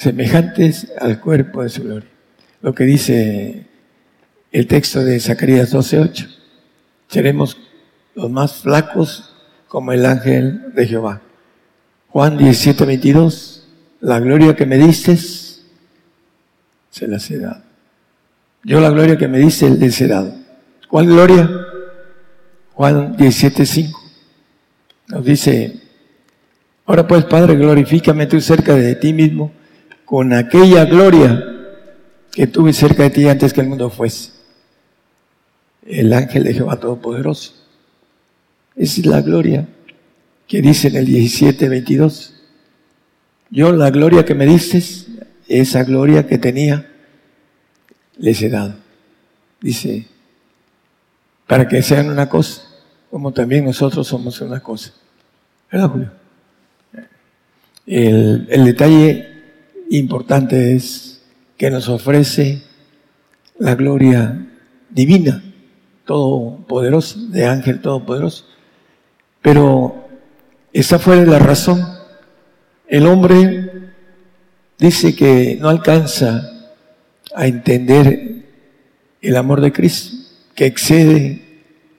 Semejantes 0.01 0.91
al 0.99 1.21
cuerpo 1.21 1.63
de 1.63 1.69
su 1.69 1.83
gloria. 1.83 2.09
Lo 2.63 2.75
que 2.75 2.85
dice 2.85 3.67
el 4.51 4.67
texto 4.67 5.05
de 5.05 5.21
Zacarías 5.21 5.75
12.8. 5.75 6.27
Seremos 7.07 7.59
los 8.15 8.31
más 8.31 8.63
flacos 8.63 9.35
como 9.69 9.93
el 9.93 10.07
ángel 10.07 10.73
de 10.75 10.87
Jehová. 10.87 11.21
Juan 12.09 12.39
17, 12.39 12.87
22, 12.87 13.69
la 14.01 14.19
gloria 14.21 14.57
que 14.57 14.65
me 14.65 14.79
diste, 14.79 15.19
se 15.19 17.07
la 17.07 17.19
he 17.19 17.37
dado. 17.37 17.63
Yo 18.65 18.81
la 18.81 18.89
gloria 18.89 19.19
que 19.19 19.29
me 19.29 19.39
diste, 19.39 19.69
les 19.69 20.01
he 20.01 20.09
dado. 20.09 20.35
¿Cuál 20.89 21.09
gloria? 21.09 21.51
Juan 22.73 23.19
17, 23.19 23.67
5. 23.67 24.01
Nos 25.09 25.27
dice, 25.27 25.79
ahora 26.87 27.07
pues 27.07 27.27
Padre, 27.27 27.57
glorifícame 27.57 28.25
tú 28.25 28.41
cerca 28.41 28.75
de 28.75 28.95
ti 28.95 29.13
mismo 29.13 29.60
con 30.11 30.33
aquella 30.33 30.87
gloria 30.87 31.41
que 32.33 32.49
tuve 32.49 32.73
cerca 32.73 33.05
de 33.05 33.11
ti 33.11 33.29
antes 33.29 33.53
que 33.53 33.61
el 33.61 33.69
mundo 33.69 33.91
fuese. 33.91 34.33
El 35.87 36.13
ángel 36.13 36.43
de 36.43 36.53
Jehová 36.53 36.81
Todopoderoso. 36.81 37.55
Esa 38.75 39.01
es 39.03 39.07
la 39.07 39.21
gloria 39.21 39.69
que 40.49 40.61
dice 40.63 40.89
en 40.89 40.97
el 40.97 41.07
17, 41.07 41.69
22. 41.69 42.35
Yo 43.51 43.71
la 43.71 43.91
gloria 43.91 44.25
que 44.25 44.35
me 44.35 44.47
diste, 44.47 44.83
esa 45.47 45.85
gloria 45.85 46.27
que 46.27 46.39
tenía, 46.39 46.91
les 48.17 48.43
he 48.43 48.49
dado. 48.49 48.75
Dice, 49.61 50.09
para 51.47 51.69
que 51.69 51.83
sean 51.83 52.11
una 52.11 52.29
cosa, 52.29 52.63
como 53.13 53.33
también 53.33 53.65
nosotros 53.65 54.09
somos 54.09 54.41
una 54.41 54.59
cosa. 54.59 54.93
¿Verdad, 55.71 55.89
Julio? 55.89 56.11
El, 57.87 58.49
el 58.51 58.65
detalle 58.65 59.30
importante 59.99 60.75
es 60.75 61.23
que 61.57 61.71
nos 61.71 61.89
ofrece 61.89 62.63
la 63.59 63.75
gloria 63.75 64.47
divina, 64.89 65.43
todopoderosa, 66.05 67.19
de 67.29 67.47
ángel 67.47 67.81
todopoderoso. 67.81 68.47
Pero 69.43 70.09
esa 70.73 70.99
fue 70.99 71.27
la 71.27 71.39
razón. 71.39 71.81
El 72.89 73.07
hombre 73.07 73.71
dice 74.79 75.15
que 75.15 75.59
no 75.61 75.69
alcanza 75.69 76.71
a 77.35 77.47
entender 77.47 78.45
el 79.21 79.37
amor 79.37 79.61
de 79.61 79.73
Cristo, 79.73 80.17
que 80.55 80.67
excede 80.67 81.43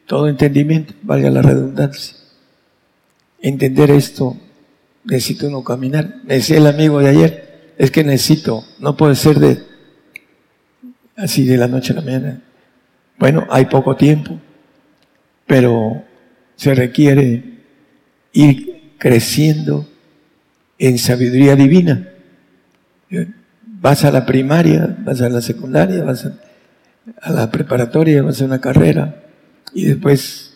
todo 0.08 0.28
entendimiento, 0.28 0.94
valga 1.04 1.30
la 1.30 1.42
redundancia. 1.42 2.18
Entender 3.42 3.92
esto, 3.92 4.38
necesito 5.06 5.48
uno 5.48 5.64
caminar. 5.64 6.22
Decía 6.24 6.58
el 6.58 6.68
amigo 6.68 7.00
de 7.00 7.10
ayer, 7.10 7.51
es 7.82 7.90
que 7.90 8.04
necesito, 8.04 8.64
no 8.78 8.96
puede 8.96 9.16
ser 9.16 9.40
de 9.40 9.64
así 11.16 11.48
de 11.48 11.58
la 11.58 11.68
noche 11.68 11.94
a 11.94 11.96
la 11.96 12.04
mañana. 12.04 12.42
Bueno, 13.18 13.48
hay 13.50 13.66
poco 13.66 13.96
tiempo, 13.96 14.40
pero 15.48 16.04
se 16.56 16.76
requiere 16.76 17.44
ir 18.34 18.94
creciendo 19.00 19.90
en 20.78 21.00
sabiduría 21.00 21.56
divina. 21.56 22.08
Vas 23.66 24.06
a 24.06 24.12
la 24.12 24.28
primaria, 24.28 24.96
vas 25.00 25.20
a 25.22 25.30
la 25.30 25.42
secundaria, 25.42 26.04
vas 26.04 26.28
a, 26.28 27.32
la 27.32 27.50
preparatoria, 27.50 28.22
vas 28.22 28.44
a 28.44 28.46
una 28.46 28.62
carrera 28.62 29.24
y 29.74 29.86
después 29.86 30.56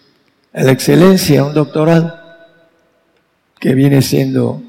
a 0.53 0.61
la 0.61 0.73
excelencia, 0.73 1.43
un 1.43 1.55
doctorado, 1.55 2.19
que 3.59 3.73
viene 3.73 4.03
siendo 4.03 4.61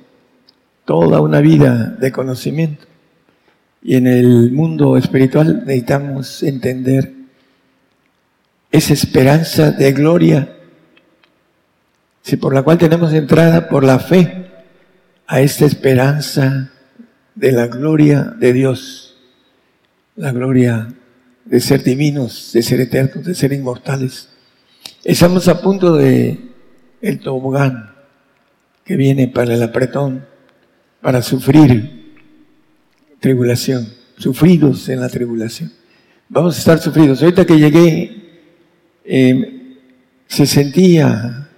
toda 0.87 1.21
una 1.21 1.41
vida 1.41 1.95
de 2.01 2.11
conocimiento. 2.11 2.87
Y 3.83 3.97
en 3.97 4.07
el 4.07 4.51
mundo 4.53 4.97
espiritual 4.97 5.65
necesitamos 5.67 6.43
entender 6.43 7.13
esa 8.73 8.95
esperanza 8.95 9.71
de 9.71 9.93
gloria 9.93 10.57
si 12.27 12.37
por 12.37 12.53
la 12.53 12.65
cual 12.65 12.77
tenemos 12.77 13.13
entrada 13.13 13.69
por 13.69 13.85
la 13.85 14.01
fe 14.01 14.47
a 15.29 15.41
esta 15.41 15.65
esperanza 15.65 16.73
de 17.37 17.53
la 17.53 17.69
gloria 17.69 18.35
de 18.37 18.53
Dios, 18.53 19.17
la 20.17 20.33
gloria 20.33 20.89
de 21.45 21.61
ser 21.61 21.85
divinos, 21.85 22.51
de 22.53 22.63
ser 22.63 22.81
eternos, 22.81 23.25
de 23.25 23.35
ser 23.35 23.53
inmortales. 23.53 24.29
Estamos 25.05 25.47
a 25.47 25.61
punto 25.61 25.95
de 25.95 26.41
el 27.01 27.21
tobogán 27.21 27.93
que 28.85 28.97
viene 28.97 29.29
para 29.29 29.55
el 29.55 29.63
apretón, 29.63 30.27
para 31.07 31.23
sufrir 31.23 32.17
tribulación, 33.21 33.87
sufridos 34.19 34.89
en 34.89 34.99
la 34.99 35.09
tribulación. 35.09 35.73
Vamos 36.29 36.57
a 36.57 36.59
estar 36.59 36.81
sufridos. 36.81 37.23
Ahorita 37.23 37.47
que 37.47 37.57
llegué, 37.61 38.41
eh, 39.05 39.77
se 40.27 40.47
sentía 40.47 41.49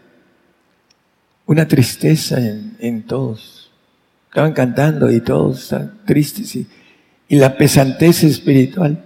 una 1.46 1.66
tristeza 1.66 2.36
en, 2.78 3.04
todos. 3.04 3.70
Estaban 4.28 4.52
cantando 4.52 5.10
y 5.10 5.22
todos 5.22 5.62
están 5.62 5.98
tristes 6.04 6.54
y, 6.54 6.66
y 7.28 7.36
la 7.36 7.56
pesantez 7.56 8.24
espiritual, 8.24 9.02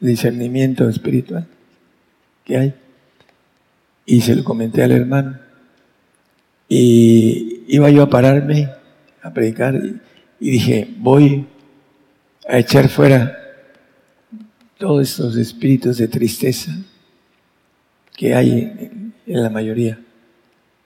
el 0.00 0.08
discernimiento 0.08 0.88
espiritual 0.88 1.46
que 2.44 2.56
hay. 2.56 2.74
Y 4.04 4.20
se 4.22 4.34
lo 4.34 4.42
comenté 4.42 4.82
al 4.82 4.90
hermano. 4.90 5.38
Y 6.68 7.62
iba 7.68 7.88
yo 7.88 8.02
a 8.02 8.10
pararme 8.10 8.81
a 9.22 9.32
predicar 9.32 9.80
y, 10.40 10.50
dije, 10.50 10.88
voy 10.98 11.46
a 12.48 12.58
echar 12.58 12.88
fuera 12.88 13.38
todos 14.78 15.08
estos 15.08 15.36
espíritus 15.36 15.98
de 15.98 16.08
tristeza 16.08 16.72
que 18.16 18.34
hay 18.34 19.12
en 19.26 19.42
la 19.42 19.48
mayoría 19.48 19.98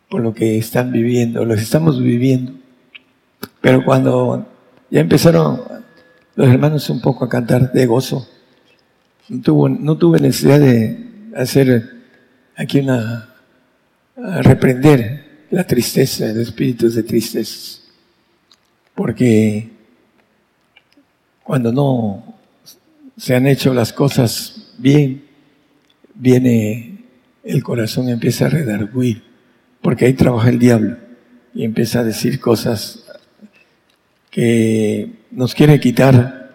por 0.08 0.20
lo 0.20 0.32
que 0.34 0.58
están 0.58 0.92
viviendo, 0.92 1.44
los 1.44 1.60
estamos 1.60 2.00
viviendo. 2.00 2.52
Pero 3.60 3.84
cuando 3.84 4.46
ya 4.90 5.00
empezaron 5.00 5.62
los 6.34 6.48
hermanos 6.48 6.88
un 6.90 7.00
poco 7.00 7.24
a 7.24 7.28
cantar 7.28 7.72
de 7.72 7.86
gozo, 7.86 8.28
no, 9.28 9.68
no 9.68 9.98
tuve 9.98 10.20
necesidad 10.20 10.60
de 10.60 11.32
hacer 11.34 11.96
aquí 12.56 12.80
una, 12.80 13.34
reprender 14.16 15.46
la 15.50 15.64
tristeza, 15.64 16.26
los 16.28 16.48
espíritus 16.48 16.94
de 16.94 17.02
tristeza. 17.02 17.80
Porque 18.96 19.70
cuando 21.44 21.70
no 21.70 22.34
se 23.16 23.36
han 23.36 23.46
hecho 23.46 23.72
las 23.72 23.92
cosas 23.92 24.72
bien, 24.78 25.24
viene 26.14 27.04
el 27.44 27.62
corazón 27.62 28.08
empieza 28.08 28.46
a 28.46 28.48
redarguir, 28.48 29.22
porque 29.80 30.06
ahí 30.06 30.14
trabaja 30.14 30.48
el 30.48 30.58
diablo 30.58 30.96
y 31.54 31.64
empieza 31.64 32.00
a 32.00 32.04
decir 32.04 32.40
cosas 32.40 33.04
que 34.30 35.12
nos 35.30 35.54
quiere 35.54 35.78
quitar 35.78 36.52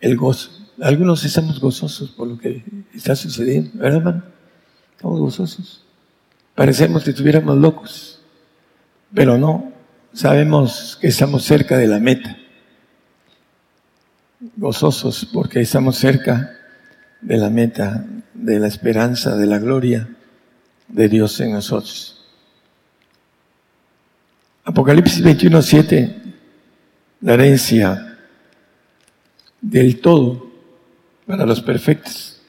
el 0.00 0.16
gozo. 0.16 0.50
Algunos 0.80 1.24
estamos 1.24 1.60
gozosos 1.60 2.10
por 2.10 2.28
lo 2.28 2.38
que 2.38 2.64
está 2.94 3.14
sucediendo, 3.14 3.70
¿verdad, 3.74 3.98
hermano? 3.98 4.22
Estamos 4.96 5.20
gozosos. 5.20 5.84
Parecemos 6.54 7.04
que 7.04 7.10
estuviéramos 7.10 7.58
locos, 7.58 8.20
pero 9.12 9.36
no, 9.36 9.73
sabemos 10.14 10.96
que 11.00 11.08
estamos 11.08 11.44
cerca 11.44 11.76
de 11.76 11.88
la 11.88 11.98
meta. 11.98 12.38
Gozosos 14.56 15.26
porque 15.32 15.60
estamos 15.60 15.96
cerca 15.96 16.56
de 17.20 17.36
la 17.36 17.50
meta, 17.50 18.06
de 18.32 18.58
la 18.58 18.68
esperanza, 18.68 19.36
de 19.36 19.46
la 19.46 19.58
gloria 19.58 20.08
de 20.88 21.08
Dios 21.08 21.38
en 21.40 21.52
nosotros. 21.52 22.24
Apocalipsis 24.64 25.22
21, 25.22 25.60
7, 25.60 26.22
la 27.20 27.34
herencia 27.34 28.18
del 29.60 30.00
todo 30.00 30.50
para 31.26 31.44
los 31.44 31.60
perfectos. 31.60 32.40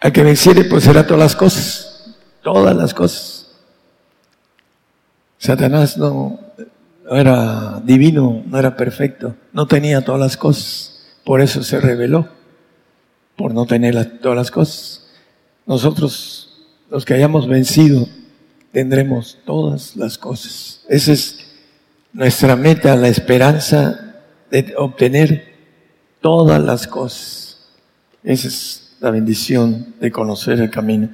Al 0.00 0.12
que 0.12 0.22
venciere, 0.22 0.64
pues 0.64 0.84
será 0.84 1.06
todas 1.06 1.20
las 1.20 1.36
cosas, 1.36 2.14
todas 2.42 2.76
las 2.76 2.92
cosas. 2.92 3.50
Satanás 5.38 5.96
no, 5.96 6.45
era 7.10 7.80
divino, 7.84 8.42
no 8.46 8.58
era 8.58 8.76
perfecto, 8.76 9.36
no 9.52 9.66
tenía 9.66 10.04
todas 10.04 10.20
las 10.20 10.36
cosas, 10.36 11.06
por 11.24 11.40
eso 11.40 11.62
se 11.62 11.80
rebeló, 11.80 12.28
por 13.36 13.54
no 13.54 13.66
tener 13.66 14.18
todas 14.18 14.36
las 14.36 14.50
cosas. 14.50 15.06
Nosotros, 15.66 16.64
los 16.90 17.04
que 17.04 17.14
hayamos 17.14 17.48
vencido, 17.48 18.08
tendremos 18.72 19.38
todas 19.44 19.96
las 19.96 20.18
cosas. 20.18 20.82
Esa 20.88 21.12
es 21.12 21.46
nuestra 22.12 22.56
meta, 22.56 22.96
la 22.96 23.08
esperanza 23.08 24.14
de 24.50 24.74
obtener 24.76 25.54
todas 26.20 26.62
las 26.62 26.86
cosas. 26.86 27.68
Esa 28.24 28.48
es 28.48 28.96
la 29.00 29.10
bendición 29.10 29.94
de 30.00 30.10
conocer 30.10 30.60
el 30.60 30.70
camino 30.70 31.10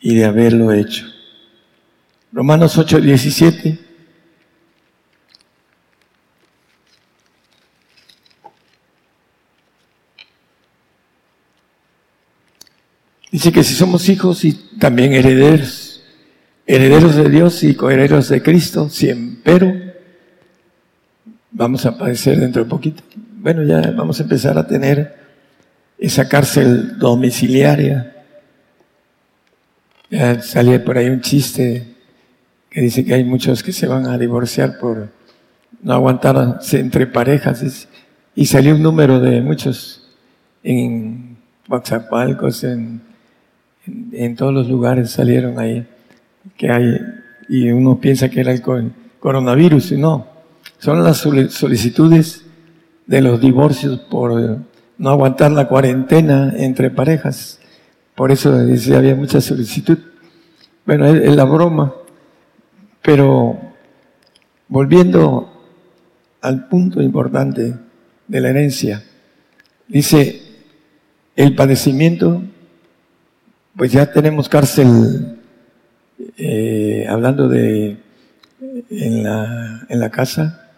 y 0.00 0.14
de 0.14 0.24
haberlo 0.24 0.72
hecho. 0.72 1.06
Romanos 2.32 2.76
8, 2.76 3.00
17. 3.00 3.78
Dice 13.36 13.52
que 13.52 13.64
si 13.64 13.74
somos 13.74 14.08
hijos 14.08 14.46
y 14.46 14.54
también 14.78 15.12
herederos, 15.12 16.02
herederos 16.66 17.16
de 17.16 17.28
Dios 17.28 17.62
y 17.64 17.74
coherederos 17.74 18.30
de 18.30 18.42
Cristo, 18.42 18.88
siempre 18.88 19.94
vamos 21.50 21.84
a 21.84 21.98
padecer 21.98 22.40
dentro 22.40 22.64
de 22.64 22.70
poquito. 22.70 23.02
Bueno, 23.34 23.62
ya 23.62 23.90
vamos 23.90 24.18
a 24.20 24.22
empezar 24.22 24.56
a 24.56 24.66
tener 24.66 25.16
esa 25.98 26.26
cárcel 26.30 26.98
domiciliaria. 26.98 28.24
Ya 30.08 30.40
salía 30.40 30.82
por 30.82 30.96
ahí 30.96 31.10
un 31.10 31.20
chiste 31.20 31.94
que 32.70 32.80
dice 32.80 33.04
que 33.04 33.12
hay 33.12 33.24
muchos 33.24 33.62
que 33.62 33.72
se 33.72 33.86
van 33.86 34.06
a 34.06 34.16
divorciar 34.16 34.78
por 34.78 35.10
no 35.82 35.92
aguantar 35.92 36.58
entre 36.72 37.06
parejas. 37.06 37.86
Y 38.34 38.46
salió 38.46 38.74
un 38.74 38.82
número 38.82 39.20
de 39.20 39.42
muchos 39.42 40.08
en 40.62 41.36
Waxapalcos, 41.68 42.64
en, 42.64 43.02
en, 44.12 44.36
todos 44.36 44.52
los 44.52 44.68
lugares 44.68 45.10
salieron 45.10 45.58
ahí 45.58 45.86
que 46.56 46.70
hay, 46.70 46.98
y 47.48 47.70
uno 47.70 48.00
piensa 48.00 48.28
que 48.28 48.40
era 48.40 48.52
el 48.52 48.62
coronavirus, 49.20 49.92
y 49.92 49.96
no, 49.98 50.26
son 50.78 51.02
las 51.02 51.18
solicitudes 51.18 52.44
de 53.06 53.20
los 53.20 53.40
divorcios 53.40 53.98
por 53.98 54.60
no 54.98 55.10
aguantar 55.10 55.52
la 55.52 55.68
cuarentena 55.68 56.52
entre 56.56 56.90
parejas. 56.90 57.60
Por 58.14 58.32
eso 58.32 58.64
dice, 58.64 58.96
había 58.96 59.14
mucha 59.14 59.40
solicitud. 59.40 59.98
Bueno, 60.84 61.06
es 61.06 61.36
la 61.36 61.44
broma. 61.44 61.94
Pero 63.02 63.58
volviendo 64.68 65.52
al 66.40 66.66
punto 66.68 67.02
importante 67.02 67.74
de 68.26 68.40
la 68.40 68.48
herencia, 68.48 69.04
dice, 69.86 70.42
el 71.36 71.54
padecimiento, 71.54 72.42
pues 73.76 73.92
ya 73.92 74.10
tenemos 74.10 74.48
cárcel, 74.48 75.38
eh, 76.38 77.06
hablando 77.08 77.48
de 77.48 77.98
en 78.90 79.22
la, 79.22 79.86
en 79.88 80.00
la 80.00 80.10
casa, 80.10 80.70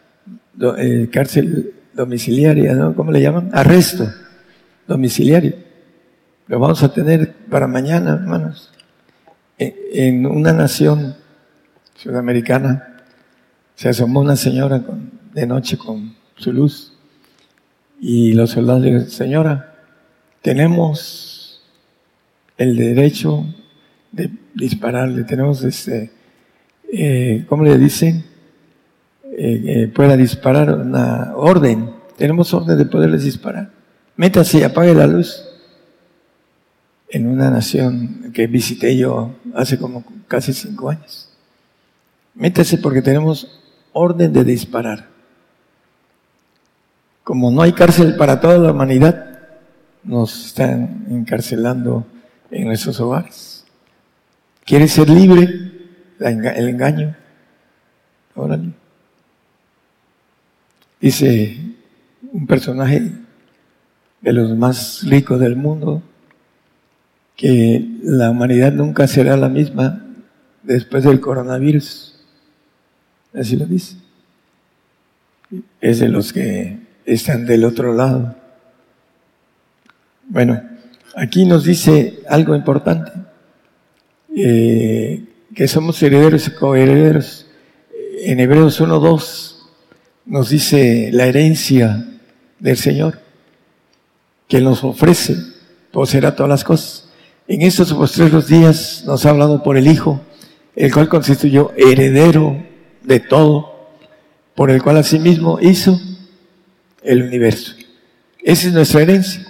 eh, 0.79 1.09
cárcel 1.13 1.75
domiciliaria, 1.95 2.75
¿no? 2.75 2.95
¿Cómo 2.95 3.13
le 3.13 3.21
llaman? 3.21 3.51
Arresto 3.53 4.09
domiciliario. 4.87 5.55
Lo 6.47 6.59
vamos 6.59 6.83
a 6.83 6.93
tener 6.93 7.35
para 7.51 7.67
mañana, 7.67 8.15
hermanos. 8.15 8.73
en 9.59 10.27
una 10.27 10.53
nación 10.53 11.17
sudamericana, 11.95 13.03
se 13.75 13.89
asomó 13.89 14.21
una 14.21 14.37
señora 14.37 14.83
de 15.35 15.47
noche 15.47 15.77
con 15.77 16.15
su 16.37 16.53
luz 16.53 16.93
y 18.01 18.33
los 18.33 18.51
soldados 18.51 18.83
dijeron, 18.83 19.11
señora, 19.11 19.75
tenemos 20.43 21.38
el 22.59 22.77
derecho 22.77 23.47
de 24.11 24.31
dispararle, 24.55 25.23
tenemos 25.25 25.63
este, 25.63 26.11
eh, 26.93 27.47
¿cómo 27.49 27.63
le 27.63 27.79
dicen? 27.79 28.25
Eh, 29.25 29.63
eh, 29.67 29.89
pueda 29.95 30.17
disparar 30.17 30.75
una 30.75 31.35
orden, 31.37 31.93
tenemos 32.17 32.53
orden 32.53 32.77
de 32.77 32.85
poderles 32.87 33.23
disparar. 33.23 33.71
Métase 34.17 34.59
y 34.59 34.63
apague 34.65 34.93
la 34.93 35.07
luz. 35.07 35.45
En 37.11 37.27
una 37.27 37.49
nación 37.49 38.33
que 38.35 38.49
visité 38.49 38.95
yo 38.97 39.37
hace 39.55 39.79
como 39.79 40.05
casi 40.27 40.53
cinco 40.53 40.91
años. 40.91 41.31
Métese 42.35 42.79
porque 42.79 43.01
tenemos 43.01 43.61
orden 43.93 44.33
de 44.33 44.45
disparar. 44.45 45.07
Como 47.23 47.51
no 47.51 47.63
hay 47.63 47.73
cárcel 47.73 48.17
para 48.17 48.41
toda 48.41 48.59
la 48.59 48.73
humanidad, 48.73 49.39
nos 50.03 50.47
están 50.47 51.07
encarcelando 51.11 52.05
en 52.51 52.67
nuestros 52.67 53.01
hogares. 53.01 53.65
¿Quieres 54.65 54.93
ser 54.93 55.09
libre? 55.09 55.49
El 56.21 56.69
engaño. 56.69 57.17
Órale. 58.35 58.71
Dice 61.01 61.57
un 62.33 62.47
personaje 62.47 63.13
de 64.21 64.33
los 64.33 64.57
más 64.57 65.03
ricos 65.05 65.39
del 65.41 65.57
mundo 65.57 66.03
que 67.37 67.87
la 68.03 68.31
humanidad 68.31 68.73
nunca 68.73 69.07
será 69.07 69.37
la 69.37 69.49
misma 69.49 70.05
después 70.63 71.05
del 71.05 71.21
coronavirus. 71.21 72.19
Así 73.33 73.57
lo 73.57 73.65
dice. 73.65 73.97
Es 75.81 76.01
de 76.01 76.09
los 76.09 76.33
que 76.33 76.79
están 77.05 77.47
del 77.47 77.65
otro 77.65 77.95
lado. 77.95 78.37
Bueno, 80.29 80.61
aquí 81.19 81.45
nos 81.45 81.65
dice 81.65 82.21
algo 82.29 82.55
importante, 82.55 83.11
eh, 84.37 85.25
que 85.55 85.67
somos 85.67 86.01
herederos 86.03 86.47
y 86.47 86.51
coherederos. 86.53 87.47
En 88.21 88.41
Hebreos 88.41 88.81
1.2 88.81 89.57
nos 90.27 90.51
dice 90.51 91.11
la 91.13 91.27
herencia 91.27 92.07
del 92.59 92.77
Señor, 92.77 93.21
que 94.47 94.61
nos 94.61 94.85
ofrece, 94.85 95.37
poseerá 95.91 96.35
todas 96.37 96.51
las 96.51 96.65
cosas. 96.65 97.09
En 97.49 97.63
estos 97.63 97.93
postreros 97.93 98.47
días 98.47 99.03
nos 99.07 99.27
ha 99.27 99.31
hablado 99.31 99.63
por 99.63 99.77
el 99.77 99.89
Hijo, 99.89 100.21
el 100.77 100.93
cual 100.93 101.09
constituyó 101.09 101.73
heredero 101.77 102.63
de 103.03 103.21
todo, 103.21 103.89
por 104.55 104.71
el 104.71 104.83
cual 104.83 104.99
asimismo 104.99 105.59
hizo 105.61 106.01
el 107.03 107.23
universo. 107.23 107.75
Esa 108.43 108.69
es 108.69 108.73
nuestra 108.73 109.03
herencia, 109.03 109.48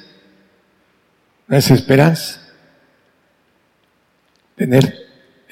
nuestra 1.48 1.74
esperanza. 1.74 2.40
Tener 4.54 4.94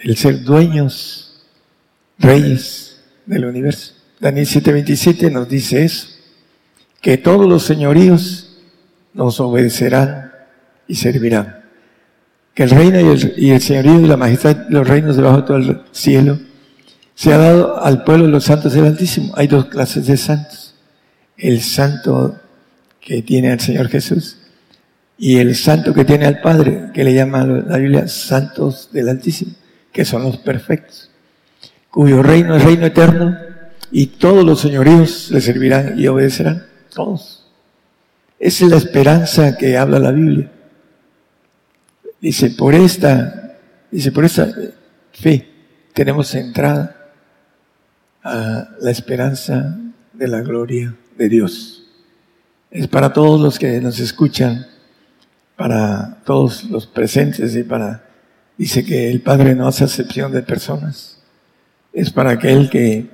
el 0.02 0.16
ser 0.16 0.42
dueños, 0.42 1.42
reyes 2.18 3.00
del 3.24 3.46
universo. 3.46 3.94
Daniel 4.20 4.46
7:27 4.46 5.30
nos 5.30 5.48
dice 5.48 5.84
eso, 5.84 6.08
que 7.00 7.18
todos 7.18 7.48
los 7.48 7.64
señoríos 7.64 8.58
nos 9.14 9.40
obedecerán 9.40 10.32
y 10.86 10.94
servirán. 10.94 11.64
Que 12.54 12.64
el 12.64 12.70
reino 12.70 13.00
y 13.00 13.04
el, 13.04 13.34
y 13.36 13.50
el 13.50 13.60
señorío 13.60 14.00
y 14.00 14.06
la 14.06 14.16
majestad, 14.16 14.66
los 14.68 14.86
reinos 14.86 15.16
debajo 15.16 15.38
de 15.38 15.42
todo 15.42 15.56
el 15.56 15.82
cielo, 15.92 16.38
se 17.14 17.32
ha 17.32 17.38
dado 17.38 17.82
al 17.82 18.04
pueblo 18.04 18.26
de 18.26 18.32
los 18.32 18.44
santos 18.44 18.72
del 18.72 18.86
Altísimo. 18.86 19.32
Hay 19.36 19.46
dos 19.46 19.66
clases 19.66 20.06
de 20.06 20.16
santos. 20.16 20.74
El 21.36 21.60
santo 21.60 22.38
que 23.00 23.22
tiene 23.22 23.52
al 23.52 23.60
Señor 23.60 23.88
Jesús 23.88 24.38
y 25.18 25.38
el 25.38 25.54
santo 25.54 25.94
que 25.94 26.04
tiene 26.04 26.26
al 26.26 26.40
Padre, 26.40 26.90
que 26.92 27.04
le 27.04 27.14
llama 27.14 27.44
la 27.44 27.78
Biblia 27.78 28.08
santos 28.08 28.90
del 28.92 29.08
Altísimo, 29.08 29.52
que 29.92 30.04
son 30.04 30.22
los 30.22 30.36
perfectos, 30.38 31.10
cuyo 31.90 32.22
reino 32.22 32.54
es 32.56 32.62
reino 32.62 32.86
eterno 32.86 33.36
y 33.90 34.06
todos 34.06 34.44
los 34.44 34.60
señoríos 34.60 35.30
le 35.30 35.40
servirán 35.40 35.98
y 35.98 36.06
obedecerán, 36.06 36.66
todos. 36.94 37.46
Esa 38.38 38.64
es 38.64 38.70
la 38.70 38.76
esperanza 38.76 39.56
que 39.56 39.78
habla 39.78 39.98
la 39.98 40.12
Biblia. 40.12 40.50
Dice, 42.20 42.50
por 42.50 42.74
esta, 42.74 43.56
dice, 43.90 44.12
por 44.12 44.24
esta 44.24 44.48
fe 45.12 45.48
tenemos 45.94 46.34
entrada 46.34 46.94
a 48.22 48.68
la 48.80 48.90
esperanza 48.90 49.78
de 50.12 50.28
la 50.28 50.40
gloria 50.42 50.94
de 51.16 51.28
Dios. 51.28 51.86
Es 52.70 52.88
para 52.88 53.12
todos 53.12 53.40
los 53.40 53.58
que 53.58 53.80
nos 53.80 54.00
escuchan, 54.00 54.66
para 55.56 56.18
todos 56.24 56.64
los 56.64 56.86
presentes 56.86 57.56
y 57.56 57.62
para, 57.62 58.04
dice 58.58 58.84
que 58.84 59.10
el 59.10 59.22
Padre 59.22 59.54
no 59.54 59.66
hace 59.66 59.84
excepción 59.84 60.30
de 60.32 60.42
personas. 60.42 61.18
Es 61.92 62.10
para 62.10 62.32
aquel 62.32 62.68
que 62.68 63.08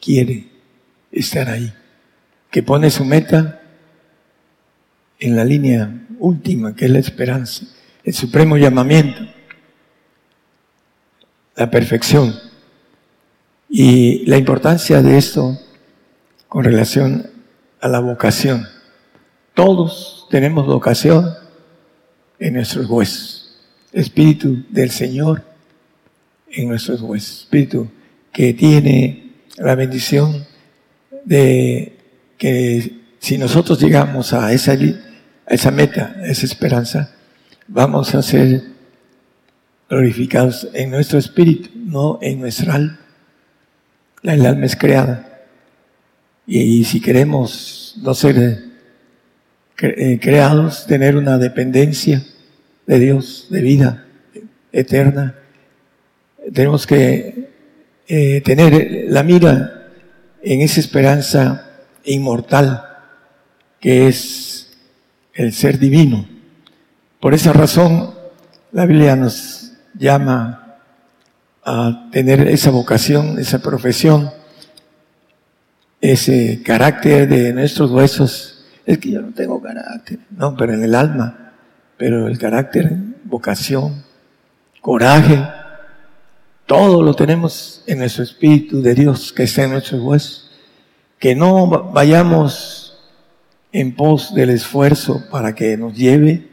quiere 0.00 0.48
estar 1.12 1.48
ahí, 1.48 1.72
que 2.50 2.62
pone 2.62 2.90
su 2.90 3.04
meta 3.04 3.62
en 5.20 5.36
la 5.36 5.44
línea 5.44 6.06
última, 6.18 6.74
que 6.74 6.86
es 6.86 6.90
la 6.90 6.98
esperanza, 6.98 7.66
el 8.02 8.14
supremo 8.14 8.56
llamamiento, 8.56 9.20
la 11.54 11.70
perfección. 11.70 12.34
Y 13.68 14.24
la 14.26 14.36
importancia 14.36 15.02
de 15.02 15.18
esto 15.18 15.58
con 16.48 16.64
relación 16.64 17.28
a 17.80 17.88
la 17.88 17.98
vocación. 17.98 18.66
Todos 19.54 20.28
tenemos 20.30 20.66
vocación 20.66 21.34
en 22.38 22.54
nuestros 22.54 22.88
huesos. 22.88 23.58
Espíritu 23.92 24.64
del 24.70 24.90
Señor 24.90 25.44
en 26.50 26.68
nuestros 26.68 27.00
huesos. 27.00 27.42
Espíritu 27.42 27.88
que 28.32 28.52
tiene 28.52 29.32
la 29.56 29.74
bendición 29.74 30.46
de 31.24 31.96
que 32.38 33.00
si 33.18 33.38
nosotros 33.38 33.80
llegamos 33.80 34.32
a 34.32 34.52
esa, 34.52 34.72
a 34.72 35.54
esa 35.54 35.70
meta, 35.70 36.14
a 36.18 36.26
esa 36.26 36.46
esperanza, 36.46 37.14
vamos 37.66 38.14
a 38.14 38.22
ser 38.22 38.62
glorificados 39.88 40.68
en 40.74 40.90
nuestro 40.90 41.18
espíritu, 41.18 41.70
no 41.74 42.18
en 42.20 42.40
nuestra 42.40 42.74
alma. 42.74 43.00
El 44.22 44.44
alma 44.44 44.66
es 44.66 44.76
creada. 44.76 45.44
Y, 46.46 46.84
si 46.84 47.00
queremos 47.00 47.96
no 48.02 48.14
ser 48.14 48.65
creados, 49.76 50.86
tener 50.86 51.16
una 51.16 51.38
dependencia 51.38 52.24
de 52.86 52.98
Dios, 52.98 53.48
de 53.50 53.60
vida 53.60 54.06
eterna, 54.72 55.34
tenemos 56.52 56.86
que 56.86 57.50
eh, 58.08 58.40
tener 58.42 59.06
la 59.08 59.22
mira 59.22 59.90
en 60.42 60.60
esa 60.60 60.80
esperanza 60.80 61.70
inmortal 62.04 62.82
que 63.80 64.06
es 64.06 64.78
el 65.34 65.52
ser 65.52 65.78
divino. 65.78 66.26
Por 67.20 67.34
esa 67.34 67.52
razón, 67.52 68.14
la 68.72 68.86
Biblia 68.86 69.16
nos 69.16 69.72
llama 69.94 70.76
a 71.64 72.08
tener 72.12 72.46
esa 72.46 72.70
vocación, 72.70 73.38
esa 73.38 73.60
profesión, 73.60 74.30
ese 76.00 76.62
carácter 76.64 77.28
de 77.28 77.52
nuestros 77.52 77.90
huesos. 77.90 78.55
Es 78.86 78.98
que 78.98 79.10
yo 79.10 79.20
no 79.20 79.32
tengo 79.32 79.60
carácter, 79.60 80.20
no, 80.30 80.56
pero 80.56 80.72
en 80.72 80.82
el 80.84 80.94
alma, 80.94 81.52
pero 81.96 82.28
el 82.28 82.38
carácter, 82.38 82.96
vocación, 83.24 84.04
coraje, 84.80 85.44
todo 86.66 87.02
lo 87.02 87.14
tenemos 87.14 87.82
en 87.86 87.98
nuestro 87.98 88.22
espíritu 88.22 88.80
de 88.82 88.94
Dios 88.94 89.32
que 89.32 89.42
está 89.42 89.64
en 89.64 89.72
nuestros 89.72 90.00
huesos. 90.00 90.50
Que 91.18 91.34
no 91.34 91.90
vayamos 91.92 92.98
en 93.72 93.94
pos 93.94 94.34
del 94.34 94.50
esfuerzo 94.50 95.24
para 95.30 95.54
que 95.54 95.76
nos 95.76 95.96
lleve, 95.96 96.48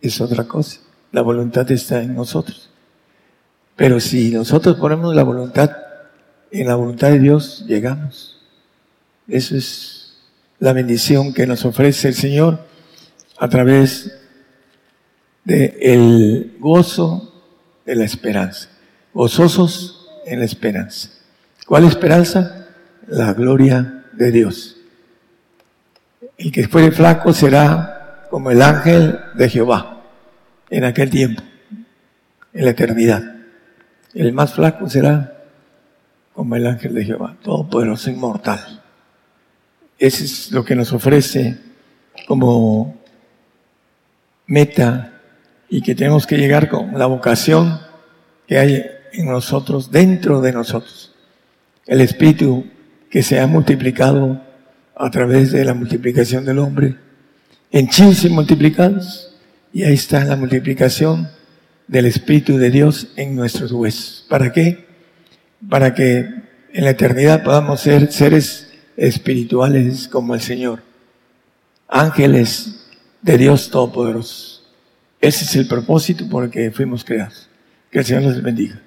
es 0.00 0.20
otra 0.20 0.44
cosa. 0.44 0.80
La 1.10 1.22
voluntad 1.22 1.70
está 1.70 2.02
en 2.02 2.14
nosotros. 2.14 2.70
Pero 3.76 4.00
si 4.00 4.30
nosotros 4.30 4.76
ponemos 4.76 5.14
la 5.14 5.22
voluntad 5.22 5.70
en 6.50 6.66
la 6.66 6.74
voluntad 6.74 7.08
de 7.08 7.18
Dios, 7.18 7.64
llegamos. 7.66 8.40
Eso 9.28 9.56
es 9.56 10.01
la 10.62 10.72
bendición 10.72 11.34
que 11.34 11.44
nos 11.44 11.64
ofrece 11.64 12.06
el 12.06 12.14
Señor 12.14 12.60
a 13.36 13.48
través 13.48 14.16
del 15.42 15.74
el 15.80 16.56
gozo 16.60 17.42
de 17.84 17.96
la 17.96 18.04
esperanza. 18.04 18.68
Gozosos 19.12 20.08
en 20.24 20.38
la 20.38 20.44
esperanza. 20.44 21.08
¿Cuál 21.66 21.82
esperanza? 21.82 22.68
La 23.08 23.32
gloria 23.32 24.04
de 24.12 24.30
Dios. 24.30 24.76
El 26.38 26.52
que 26.52 26.68
fuere 26.68 26.92
flaco 26.92 27.32
será 27.32 28.28
como 28.30 28.52
el 28.52 28.62
ángel 28.62 29.18
de 29.34 29.48
Jehová 29.48 30.04
en 30.70 30.84
aquel 30.84 31.10
tiempo, 31.10 31.42
en 32.52 32.64
la 32.64 32.70
eternidad. 32.70 33.34
El 34.14 34.32
más 34.32 34.54
flaco 34.54 34.88
será 34.88 35.42
como 36.32 36.54
el 36.54 36.68
ángel 36.68 36.94
de 36.94 37.04
Jehová, 37.04 37.36
todopoderoso, 37.42 38.10
inmortal. 38.10 38.81
Eso 40.02 40.24
es 40.24 40.50
lo 40.50 40.64
que 40.64 40.74
nos 40.74 40.92
ofrece 40.92 41.58
como 42.26 43.00
meta 44.48 45.20
y 45.68 45.80
que 45.80 45.94
tenemos 45.94 46.26
que 46.26 46.38
llegar 46.38 46.68
con 46.68 46.98
la 46.98 47.06
vocación 47.06 47.78
que 48.48 48.58
hay 48.58 48.84
en 49.12 49.26
nosotros, 49.26 49.92
dentro 49.92 50.40
de 50.40 50.50
nosotros. 50.50 51.14
El 51.86 52.00
Espíritu 52.00 52.66
que 53.10 53.22
se 53.22 53.38
ha 53.38 53.46
multiplicado 53.46 54.42
a 54.96 55.08
través 55.12 55.52
de 55.52 55.64
la 55.64 55.72
multiplicación 55.72 56.44
del 56.44 56.58
hombre 56.58 56.96
en 57.70 57.88
y 57.88 58.28
multiplicados 58.28 59.36
y 59.72 59.84
ahí 59.84 59.94
está 59.94 60.24
la 60.24 60.34
multiplicación 60.34 61.28
del 61.86 62.06
Espíritu 62.06 62.58
de 62.58 62.70
Dios 62.72 63.12
en 63.14 63.36
nuestros 63.36 63.70
huesos. 63.70 64.26
¿Para 64.28 64.50
qué? 64.50 64.84
Para 65.70 65.94
que 65.94 66.28
en 66.72 66.84
la 66.84 66.90
eternidad 66.90 67.44
podamos 67.44 67.82
ser 67.82 68.10
seres 68.10 68.71
espirituales 68.96 70.08
como 70.08 70.34
el 70.34 70.40
Señor, 70.40 70.82
ángeles 71.88 72.86
de 73.20 73.38
Dios 73.38 73.70
Todopoderoso. 73.70 74.62
Ese 75.20 75.44
es 75.44 75.54
el 75.56 75.68
propósito 75.68 76.28
por 76.28 76.44
el 76.44 76.50
que 76.50 76.70
fuimos 76.70 77.04
creados. 77.04 77.48
Que 77.90 78.00
el 78.00 78.04
Señor 78.04 78.22
les 78.22 78.42
bendiga. 78.42 78.80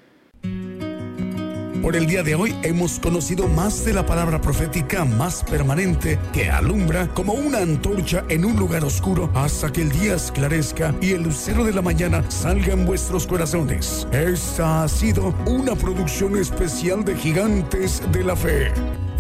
Por 1.86 1.96
el 1.96 2.08
día 2.08 2.24
de 2.24 2.34
hoy 2.34 2.56
hemos 2.64 3.00
conocido 3.00 3.48
más 3.48 3.86
de 3.86 3.94
la 3.94 4.08
palabra 4.08 4.42
profética 4.42 5.06
más 5.06 5.44
permanente 5.44 6.18
que 6.34 6.50
alumbra 6.50 7.08
como 7.14 7.34
una 7.34 7.60
antorcha 7.60 8.26
en 8.28 8.44
un 8.44 8.56
lugar 8.56 8.84
oscuro 8.84 9.30
hasta 9.36 9.72
que 9.72 9.84
el 9.84 9.92
día 9.92 10.16
esclarezca 10.16 10.96
y 11.00 11.12
el 11.12 11.22
lucero 11.22 11.64
de 11.64 11.74
la 11.74 11.84
mañana 11.84 12.24
salga 12.32 12.74
en 12.74 12.88
vuestros 12.88 13.28
corazones. 13.28 14.08
Esta 14.12 14.84
ha 14.84 14.88
sido 14.88 15.36
una 15.46 15.76
producción 15.76 16.36
especial 16.38 17.06
de 17.06 17.16
Gigantes 17.16 18.02
de 18.12 18.24
la 18.24 18.36
Fe. 18.36 18.72